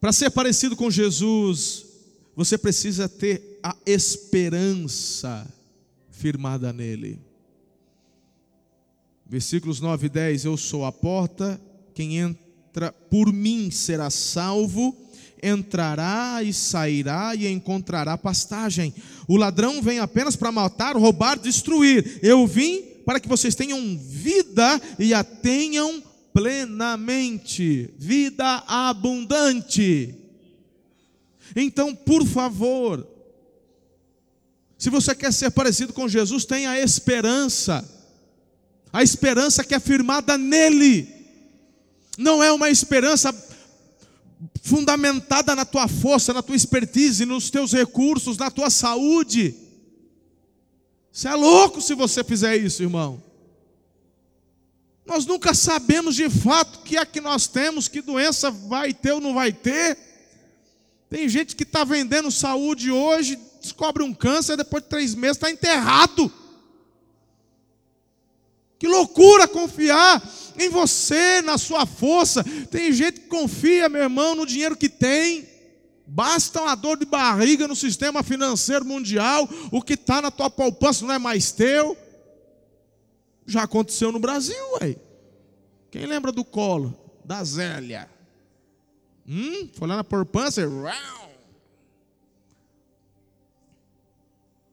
[0.00, 1.86] para ser parecido com Jesus,
[2.34, 5.46] você precisa ter a esperança
[6.10, 7.20] firmada nele.
[9.24, 11.60] Versículos 9 e 10: Eu sou a porta,
[11.94, 15.01] quem entra por mim será salvo
[15.42, 18.94] entrará e sairá e encontrará pastagem.
[19.26, 22.20] O ladrão vem apenas para matar, roubar, destruir.
[22.22, 30.14] Eu vim para que vocês tenham vida e a tenham plenamente, vida abundante.
[31.54, 33.06] Então, por favor,
[34.78, 37.88] se você quer ser parecido com Jesus, tenha esperança.
[38.92, 41.08] A esperança que é firmada nele.
[42.18, 43.32] Não é uma esperança
[44.62, 49.56] fundamentada na tua força, na tua expertise, nos teus recursos, na tua saúde.
[51.10, 53.20] Você é louco se você fizer isso, irmão.
[55.04, 59.10] Nós nunca sabemos de fato o que é que nós temos, que doença vai ter
[59.12, 59.98] ou não vai ter.
[61.10, 65.50] Tem gente que está vendendo saúde hoje, descobre um câncer, depois de três meses está
[65.50, 66.32] enterrado.
[68.78, 70.22] Que loucura confiar
[70.58, 72.44] em você, na sua força.
[72.70, 75.48] Tem gente que confia, meu irmão, no dinheiro que tem.
[76.06, 81.06] Basta uma dor de barriga no sistema financeiro mundial, o que está na tua poupança
[81.06, 81.96] não é mais teu.
[83.46, 84.96] Já aconteceu no Brasil, ué.
[85.90, 86.94] Quem lembra do colo?
[87.24, 88.08] Da Zélia.
[89.26, 90.60] Hum, foi lá na poupança.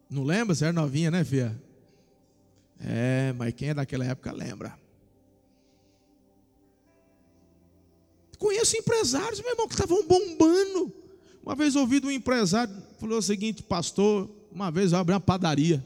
[0.10, 0.56] Não lembra?
[0.56, 1.56] Você era novinha, né, filha?
[2.82, 4.78] É, mas quem é daquela época lembra.
[8.40, 10.92] Conheço empresários, meu irmão, que estavam bombando.
[11.44, 15.20] Uma vez ouvi de um empresário, falou o seguinte, pastor, uma vez eu abri uma
[15.20, 15.86] padaria.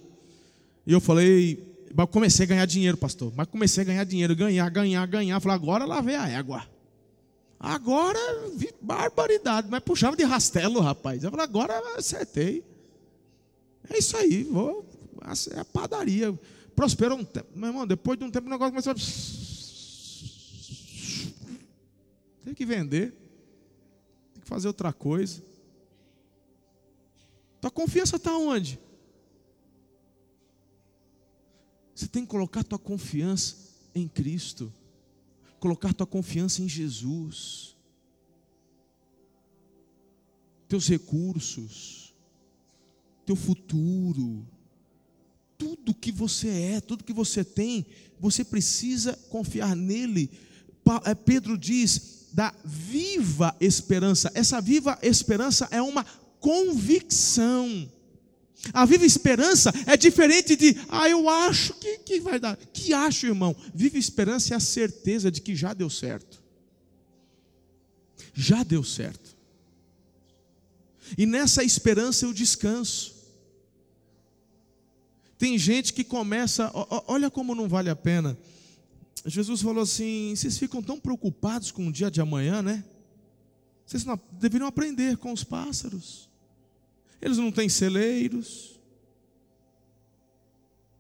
[0.86, 3.32] E eu falei, mas comecei a ganhar dinheiro, pastor.
[3.36, 5.40] Mas comecei a ganhar dinheiro, ganhar, ganhar, ganhar.
[5.40, 6.68] Falei, agora lá vem a égua.
[7.60, 8.20] Agora,
[8.56, 9.68] vi barbaridade.
[9.70, 11.24] Mas puxava de rastelo, rapaz.
[11.24, 12.64] Eu falei, agora acertei.
[13.90, 14.86] É isso aí, vou.
[15.56, 16.38] É a padaria.
[16.76, 17.48] Prosperou um tempo.
[17.56, 19.43] Meu irmão, depois de um tempo o negócio começou a.
[22.44, 23.12] Tem que vender.
[24.34, 25.42] Tem que fazer outra coisa.
[27.62, 28.80] Tua confiança está onde?
[31.96, 33.56] Você tem que colocar tua confiança
[33.96, 34.74] em Cristo,
[35.60, 37.78] colocar tua confiança em Jesus,
[40.68, 42.14] teus recursos,
[43.26, 44.46] teu futuro,
[45.58, 47.86] tudo que você é, tudo que você tem,
[48.20, 50.30] você precisa confiar nele.
[51.06, 54.32] É, Pedro diz da viva esperança.
[54.34, 56.04] Essa viva esperança é uma
[56.40, 57.90] convicção.
[58.74, 62.58] A viva esperança é diferente de, ah, eu acho que, que vai dar.
[62.58, 63.56] Que acho, irmão?
[63.74, 66.42] Viva esperança é a certeza de que já deu certo.
[68.34, 69.38] Já deu certo.
[71.18, 73.14] E nessa esperança eu descanso.
[75.38, 76.72] Tem gente que começa,
[77.06, 78.38] olha como não vale a pena.
[79.26, 82.84] Jesus falou assim: vocês ficam tão preocupados com o dia de amanhã, né?
[83.86, 86.30] Vocês não, deveriam aprender com os pássaros.
[87.22, 88.80] Eles não têm celeiros,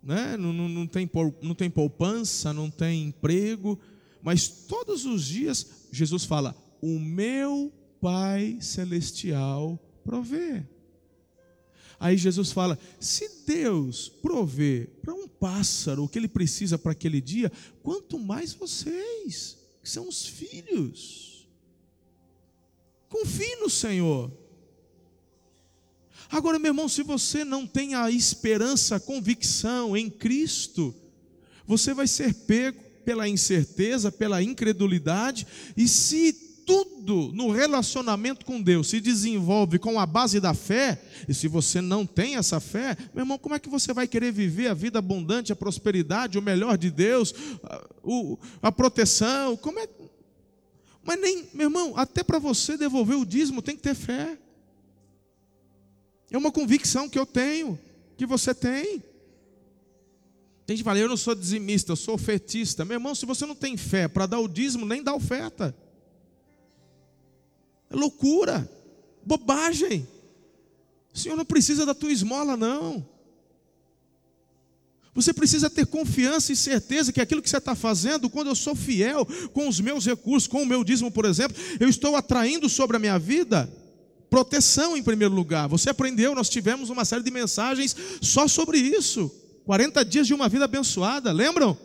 [0.02, 0.38] né?
[0.38, 1.10] não, não, não, tem,
[1.42, 3.80] não tem poupança, não tem emprego,
[4.22, 10.66] mas todos os dias Jesus fala: O meu Pai Celestial provê.
[12.00, 17.22] Aí Jesus fala: se Deus provê para um pássaro o que ele precisa para aquele
[17.22, 21.48] dia, quanto mais vocês, que são os filhos.
[23.10, 24.32] Confie no Senhor.
[26.30, 30.96] Agora, meu irmão, se você não tem a esperança, a convicção em Cristo,
[31.68, 35.46] você vai ser pego pela incerteza, pela incredulidade,
[35.78, 36.34] e se
[36.66, 41.82] tudo no relacionamento com Deus se desenvolve com a base da fé, e se você
[41.82, 45.00] não tem essa fé, meu irmão, como é que você vai querer viver a vida
[45.00, 47.34] abundante, a prosperidade, o melhor de Deus,
[47.64, 49.56] a, a proteção?
[49.58, 49.88] Como é?
[51.04, 54.38] Mas nem, meu irmão, até para você devolver o dízimo tem que ter fé.
[56.32, 57.78] É uma convicção que eu tenho,
[58.18, 59.04] que você tem.
[60.66, 62.86] Tem gente que fala, eu não sou dizimista, eu sou ofertista.
[62.86, 65.76] Meu irmão, se você não tem fé para dar o dízimo, nem dá oferta.
[67.94, 68.70] É loucura,
[69.26, 70.06] bobagem.
[71.14, 73.08] O Senhor não precisa da tua esmola, não.
[75.16, 78.76] Você precisa ter confiança e certeza que aquilo que você está fazendo, quando eu sou
[78.76, 82.98] fiel com os meus recursos, com o meu dízimo, por exemplo, eu estou atraindo sobre
[82.98, 83.72] a minha vida
[84.34, 85.70] Proteção em primeiro lugar.
[85.70, 89.30] Você aprendeu, nós tivemos uma série de mensagens só sobre isso.
[89.64, 91.78] 40 dias de uma vida abençoada, lembram?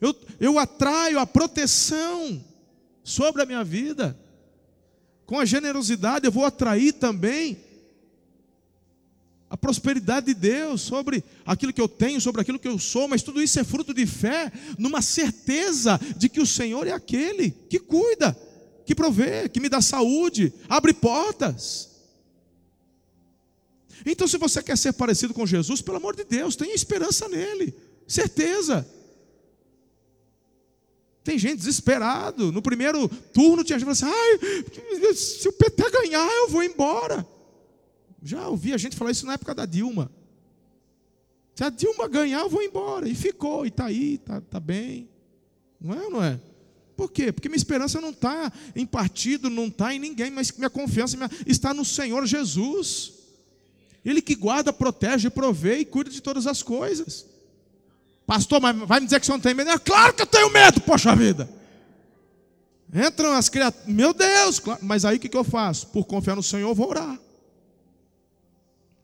[0.00, 2.42] Eu, eu atraio a proteção
[3.02, 4.18] sobre a minha vida.
[5.26, 7.58] Com a generosidade, eu vou atrair também
[9.48, 13.22] a prosperidade de Deus sobre aquilo que eu tenho, sobre aquilo que eu sou, mas
[13.22, 17.78] tudo isso é fruto de fé, numa certeza de que o Senhor é aquele que
[17.78, 18.36] cuida
[18.84, 21.90] que provê, que me dá saúde, abre portas.
[24.04, 27.74] Então, se você quer ser parecido com Jesus, pelo amor de Deus, tenha esperança nele,
[28.06, 28.86] certeza.
[31.24, 32.52] Tem gente desesperado.
[32.52, 37.26] No primeiro turno tinha gente falando assim: se o PT ganhar, eu vou embora.
[38.22, 40.10] Já ouvi a gente falar isso na época da Dilma.
[41.54, 43.08] Se a Dilma ganhar, eu vou embora.
[43.08, 45.08] E ficou, e está aí, está tá bem.
[45.80, 46.38] Não é ou não é?
[46.94, 47.32] Por quê?
[47.32, 51.16] Porque minha esperança não está em partido, não está em ninguém, mas minha confiança
[51.46, 53.12] está no Senhor Jesus.
[54.04, 57.26] Ele que guarda, protege, provê e cuida de todas as coisas.
[58.26, 59.78] Pastor, mas vai me dizer que você não tem medo?
[59.80, 61.48] Claro que eu tenho medo, poxa vida.
[62.92, 65.88] Entram as criaturas, meu Deus, mas aí o que, eu faço?
[65.88, 67.18] Por confiar no Senhor, eu vou orar.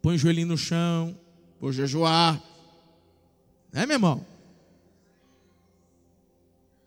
[0.01, 1.19] Põe o joelhinho no chão,
[1.61, 2.41] vou jejuar.
[3.73, 4.25] É, meu irmão?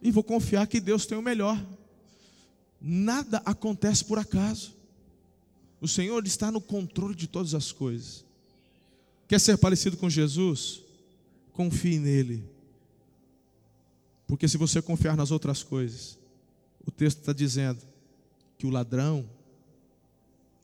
[0.02, 1.62] E vou confiar que Deus tem o melhor.
[2.80, 4.74] Nada acontece por acaso.
[5.80, 8.26] O Senhor está no controle de todas as coisas.
[9.28, 10.83] Quer ser parecido com Jesus?
[11.54, 12.44] Confie nele.
[14.28, 16.18] Porque se você confiar nas outras coisas,
[16.86, 17.80] o texto está dizendo
[18.58, 19.30] que o ladrão,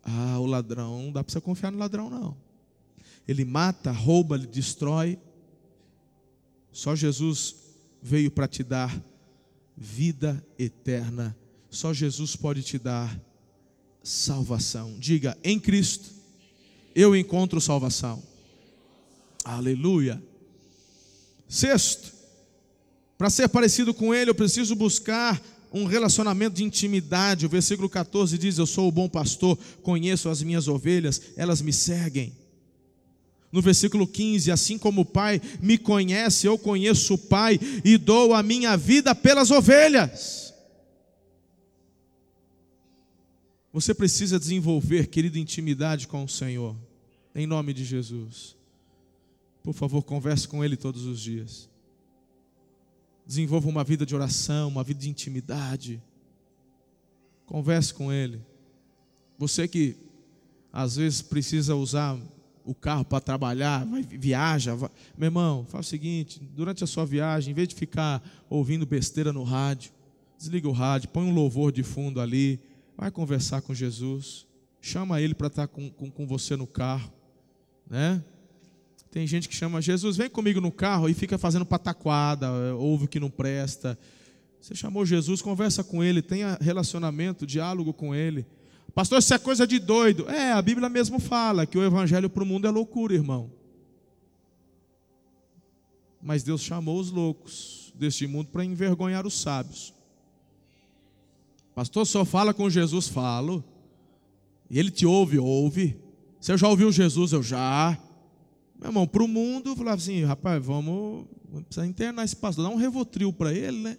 [0.04, 2.36] ah, o ladrão, não dá para você confiar no ladrão, não.
[3.28, 5.20] Ele mata, rouba, ele destrói.
[6.72, 7.56] Só Jesus
[8.02, 9.00] veio para te dar
[9.78, 11.38] vida eterna.
[11.70, 13.20] Só Jesus pode te dar
[14.04, 14.98] salvação.
[14.98, 16.10] Diga, em Cristo
[16.96, 18.24] eu encontro salvação.
[19.44, 20.22] Aleluia.
[21.50, 22.14] Sexto,
[23.18, 25.42] para ser parecido com Ele, eu preciso buscar
[25.74, 27.48] um relacionamento de intimidade.
[27.48, 31.74] O versículo 14 diz: Eu sou o bom pastor, conheço as minhas ovelhas, elas me
[31.74, 32.38] seguem.
[33.52, 38.36] No versículo 15: Assim como o Pai me conhece, eu conheço o Pai e dou
[38.36, 40.54] a minha vida pelas ovelhas.
[43.74, 46.76] Você precisa desenvolver, querido, intimidade com o Senhor,
[47.34, 48.59] em nome de Jesus.
[49.70, 51.70] Por favor, converse com Ele todos os dias.
[53.24, 56.02] Desenvolva uma vida de oração, uma vida de intimidade.
[57.46, 58.42] Converse com Ele.
[59.38, 59.96] Você que
[60.74, 62.20] às vezes precisa usar
[62.66, 64.90] o carro para trabalhar, vai, viaja, vai.
[65.16, 69.32] meu irmão, faz o seguinte: durante a sua viagem, em vez de ficar ouvindo besteira
[69.32, 69.92] no rádio,
[70.36, 72.60] desliga o rádio, põe um louvor de fundo ali,
[72.98, 74.48] Vai conversar com Jesus.
[74.82, 77.14] Chama ele para estar com, com, com você no carro.
[77.88, 78.22] Né?
[79.12, 83.08] Tem gente que chama Jesus, vem comigo no carro e fica fazendo pataquada, ouve o
[83.08, 83.98] que não presta.
[84.62, 88.46] Você chamou Jesus, conversa com ele, tenha relacionamento, diálogo com ele.
[88.94, 90.30] Pastor, isso é coisa de doido.
[90.30, 93.52] É, a Bíblia mesmo fala que o evangelho para o mundo é loucura, irmão.
[96.22, 99.94] Mas Deus chamou os loucos deste mundo para envergonhar os sábios.
[101.74, 103.08] Pastor, só fala com Jesus?
[103.08, 103.64] Falo.
[104.70, 105.40] E ele te ouve?
[105.40, 105.98] Ouve.
[106.40, 107.32] Você já ouviu Jesus?
[107.32, 107.98] Eu já.
[108.80, 112.70] Meu irmão, para o mundo, falava assim, rapaz, vamos, vamos precisar internar esse pastor, dá
[112.70, 113.98] um revotril para ele, né?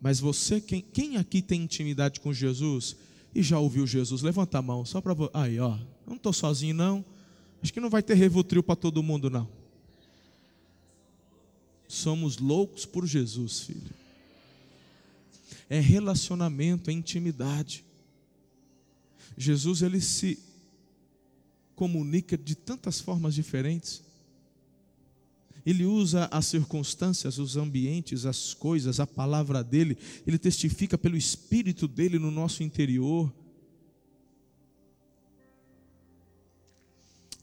[0.00, 2.96] Mas você, quem, quem aqui tem intimidade com Jesus
[3.34, 4.22] e já ouviu Jesus?
[4.22, 5.14] Levanta a mão, só para.
[5.34, 7.04] Aí, ó, não estou sozinho, não.
[7.62, 9.48] Acho que não vai ter revotril para todo mundo, não.
[11.88, 14.06] Somos loucos por Jesus, filho
[15.68, 17.84] é relacionamento, é intimidade.
[19.36, 20.38] Jesus ele se
[21.76, 24.02] comunica de tantas formas diferentes.
[25.64, 31.86] Ele usa as circunstâncias, os ambientes, as coisas, a palavra dele, ele testifica pelo espírito
[31.86, 33.32] dele no nosso interior.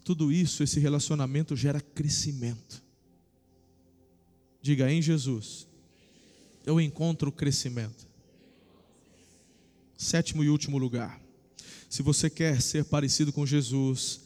[0.04, 2.82] Tudo isso, esse relacionamento gera crescimento.
[4.62, 5.68] Diga em Jesus,
[6.66, 8.08] eu encontro crescimento.
[9.98, 11.22] Sétimo e último lugar.
[11.90, 14.23] Se você quer ser parecido com Jesus,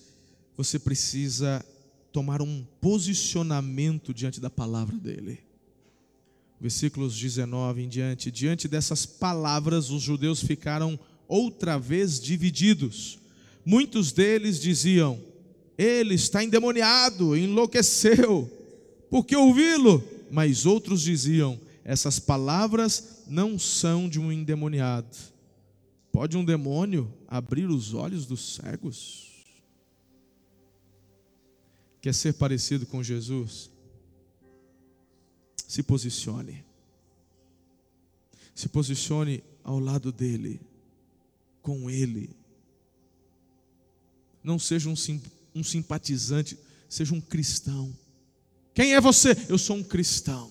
[0.57, 1.63] você precisa
[2.11, 5.39] tomar um posicionamento diante da palavra dele.
[6.59, 8.31] Versículos 19 em diante.
[8.31, 13.19] Diante dessas palavras, os judeus ficaram outra vez divididos.
[13.63, 15.21] Muitos deles diziam:
[15.77, 18.51] Ele está endemoniado, enlouqueceu,
[19.09, 20.03] por que ouvi-lo?
[20.31, 25.37] Mas outros diziam: Essas palavras não são de um endemoniado
[26.17, 29.26] Pode um demônio abrir os olhos dos cegos?
[32.07, 33.69] Quer ser parecido com Jesus?
[35.67, 36.63] Se posicione.
[38.55, 40.61] Se posicione ao lado dele,
[41.61, 42.29] com ele.
[44.41, 45.21] Não seja um, sim,
[45.53, 47.93] um simpatizante, seja um cristão.
[48.73, 49.35] Quem é você?
[49.49, 50.49] Eu sou um cristão.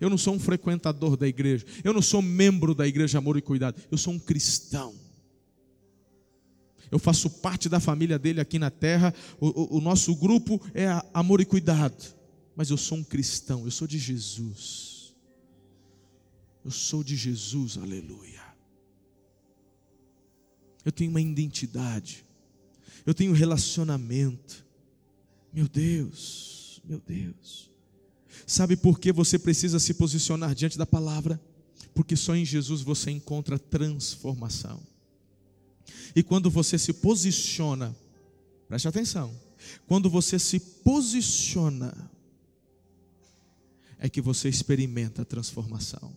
[0.00, 1.66] Eu não sou um frequentador da igreja.
[1.84, 3.78] Eu não sou membro da igreja Amor e Cuidado.
[3.90, 5.03] Eu sou um cristão.
[6.90, 9.14] Eu faço parte da família dele aqui na terra.
[9.40, 12.14] O, o, o nosso grupo é Amor e Cuidado.
[12.56, 13.64] Mas eu sou um cristão.
[13.64, 15.14] Eu sou de Jesus.
[16.64, 18.42] Eu sou de Jesus, aleluia.
[20.84, 22.24] Eu tenho uma identidade.
[23.04, 24.64] Eu tenho um relacionamento.
[25.52, 27.70] Meu Deus, meu Deus.
[28.46, 31.40] Sabe por que você precisa se posicionar diante da palavra?
[31.94, 34.80] Porque só em Jesus você encontra transformação.
[36.14, 37.94] E quando você se posiciona,
[38.68, 39.34] preste atenção,
[39.86, 42.10] quando você se posiciona,
[43.98, 46.12] é que você experimenta a transformação.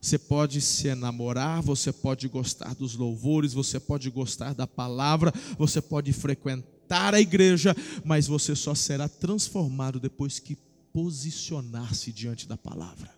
[0.00, 5.80] Você pode se enamorar, você pode gostar dos louvores, você pode gostar da palavra, você
[5.80, 10.56] pode frequentar a igreja, mas você só será transformado depois que
[10.92, 13.12] posicionar-se diante da palavra.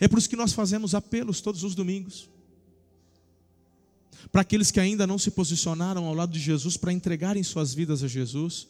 [0.00, 2.28] É por isso que nós fazemos apelos todos os domingos.
[4.30, 8.02] Para aqueles que ainda não se posicionaram ao lado de Jesus, para entregarem suas vidas
[8.02, 8.66] a Jesus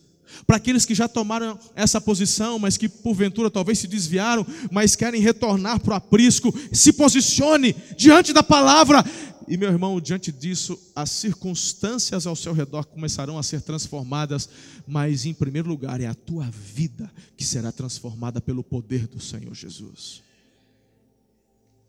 [0.46, 5.20] para aqueles que já tomaram essa posição, mas que porventura talvez se desviaram, mas querem
[5.20, 9.04] retornar para o aprisco, se posicione diante da palavra.
[9.46, 14.48] E meu irmão, diante disso, as circunstâncias ao seu redor começarão a ser transformadas,
[14.86, 19.54] mas em primeiro lugar é a tua vida que será transformada pelo poder do Senhor
[19.54, 20.27] Jesus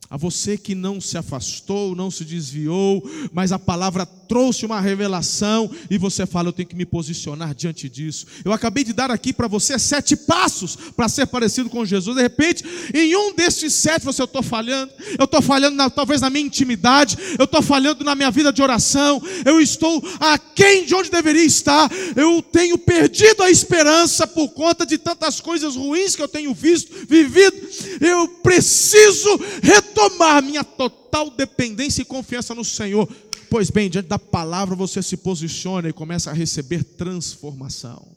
[0.09, 5.69] a você que não se afastou, não se desviou, mas a palavra trouxe uma revelação
[5.89, 8.25] e você fala: Eu tenho que me posicionar diante disso.
[8.43, 12.15] Eu acabei de dar aqui para você sete passos para ser parecido com Jesus.
[12.15, 16.21] De repente, em um desses sete você eu estou falhando, eu estou falhando na, talvez
[16.21, 20.95] na minha intimidade, eu estou falhando na minha vida de oração, eu estou aquém de
[20.95, 26.21] onde deveria estar, eu tenho perdido a esperança por conta de tantas coisas ruins que
[26.21, 27.55] eu tenho visto, vivido.
[28.01, 33.07] Eu preciso retornar tomar minha total dependência e confiança no Senhor.
[33.49, 38.07] Pois bem, diante da palavra você se posiciona e começa a receber transformação.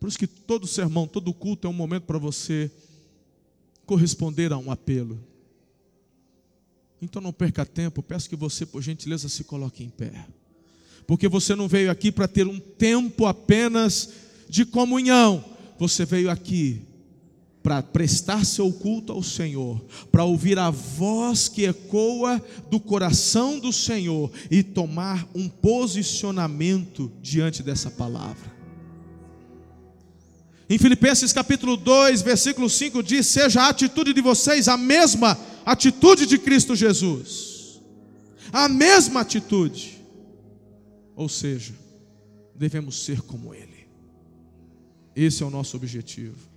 [0.00, 2.70] Por isso que todo sermão, todo culto é um momento para você
[3.86, 5.22] corresponder a um apelo.
[7.00, 10.26] Então não perca tempo, peço que você, por gentileza, se coloque em pé.
[11.06, 14.10] Porque você não veio aqui para ter um tempo apenas
[14.48, 15.44] de comunhão,
[15.78, 16.82] você veio aqui
[17.62, 23.72] para prestar seu culto ao Senhor, para ouvir a voz que ecoa do coração do
[23.72, 28.50] Senhor e tomar um posicionamento diante dessa palavra.
[30.68, 36.26] Em Filipenses capítulo 2, versículo 5 diz: Seja a atitude de vocês a mesma atitude
[36.26, 37.80] de Cristo Jesus,
[38.52, 40.00] a mesma atitude,
[41.14, 41.74] ou seja,
[42.54, 43.86] devemos ser como Ele,
[45.14, 46.49] esse é o nosso objetivo.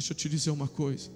[0.00, 1.10] Deixa eu te dizer uma coisa.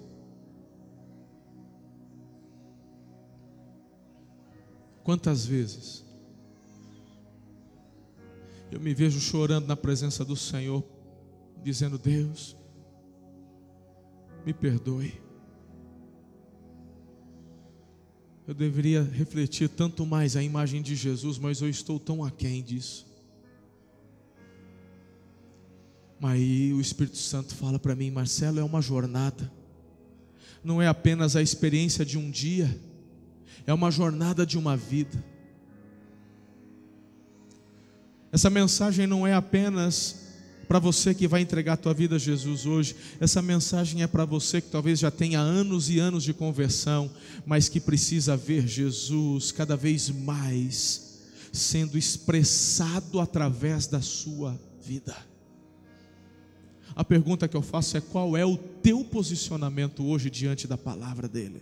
[5.03, 6.05] Quantas vezes
[8.71, 10.83] eu me vejo chorando na presença do Senhor,
[11.63, 12.55] dizendo: Deus,
[14.45, 15.19] me perdoe.
[18.47, 23.04] Eu deveria refletir tanto mais a imagem de Jesus, mas eu estou tão aquém disso.
[26.25, 29.51] Aí o Espírito Santo fala para mim, Marcelo, é uma jornada.
[30.63, 32.79] Não é apenas a experiência de um dia,
[33.67, 35.23] é uma jornada de uma vida.
[38.31, 40.25] Essa mensagem não é apenas
[40.67, 42.95] para você que vai entregar a tua vida a Jesus hoje.
[43.19, 47.09] Essa mensagem é para você que talvez já tenha anos e anos de conversão,
[47.45, 51.19] mas que precisa ver Jesus cada vez mais
[51.53, 55.15] sendo expressado através da sua vida.
[56.95, 61.27] A pergunta que eu faço é: qual é o teu posicionamento hoje diante da palavra
[61.27, 61.61] dele?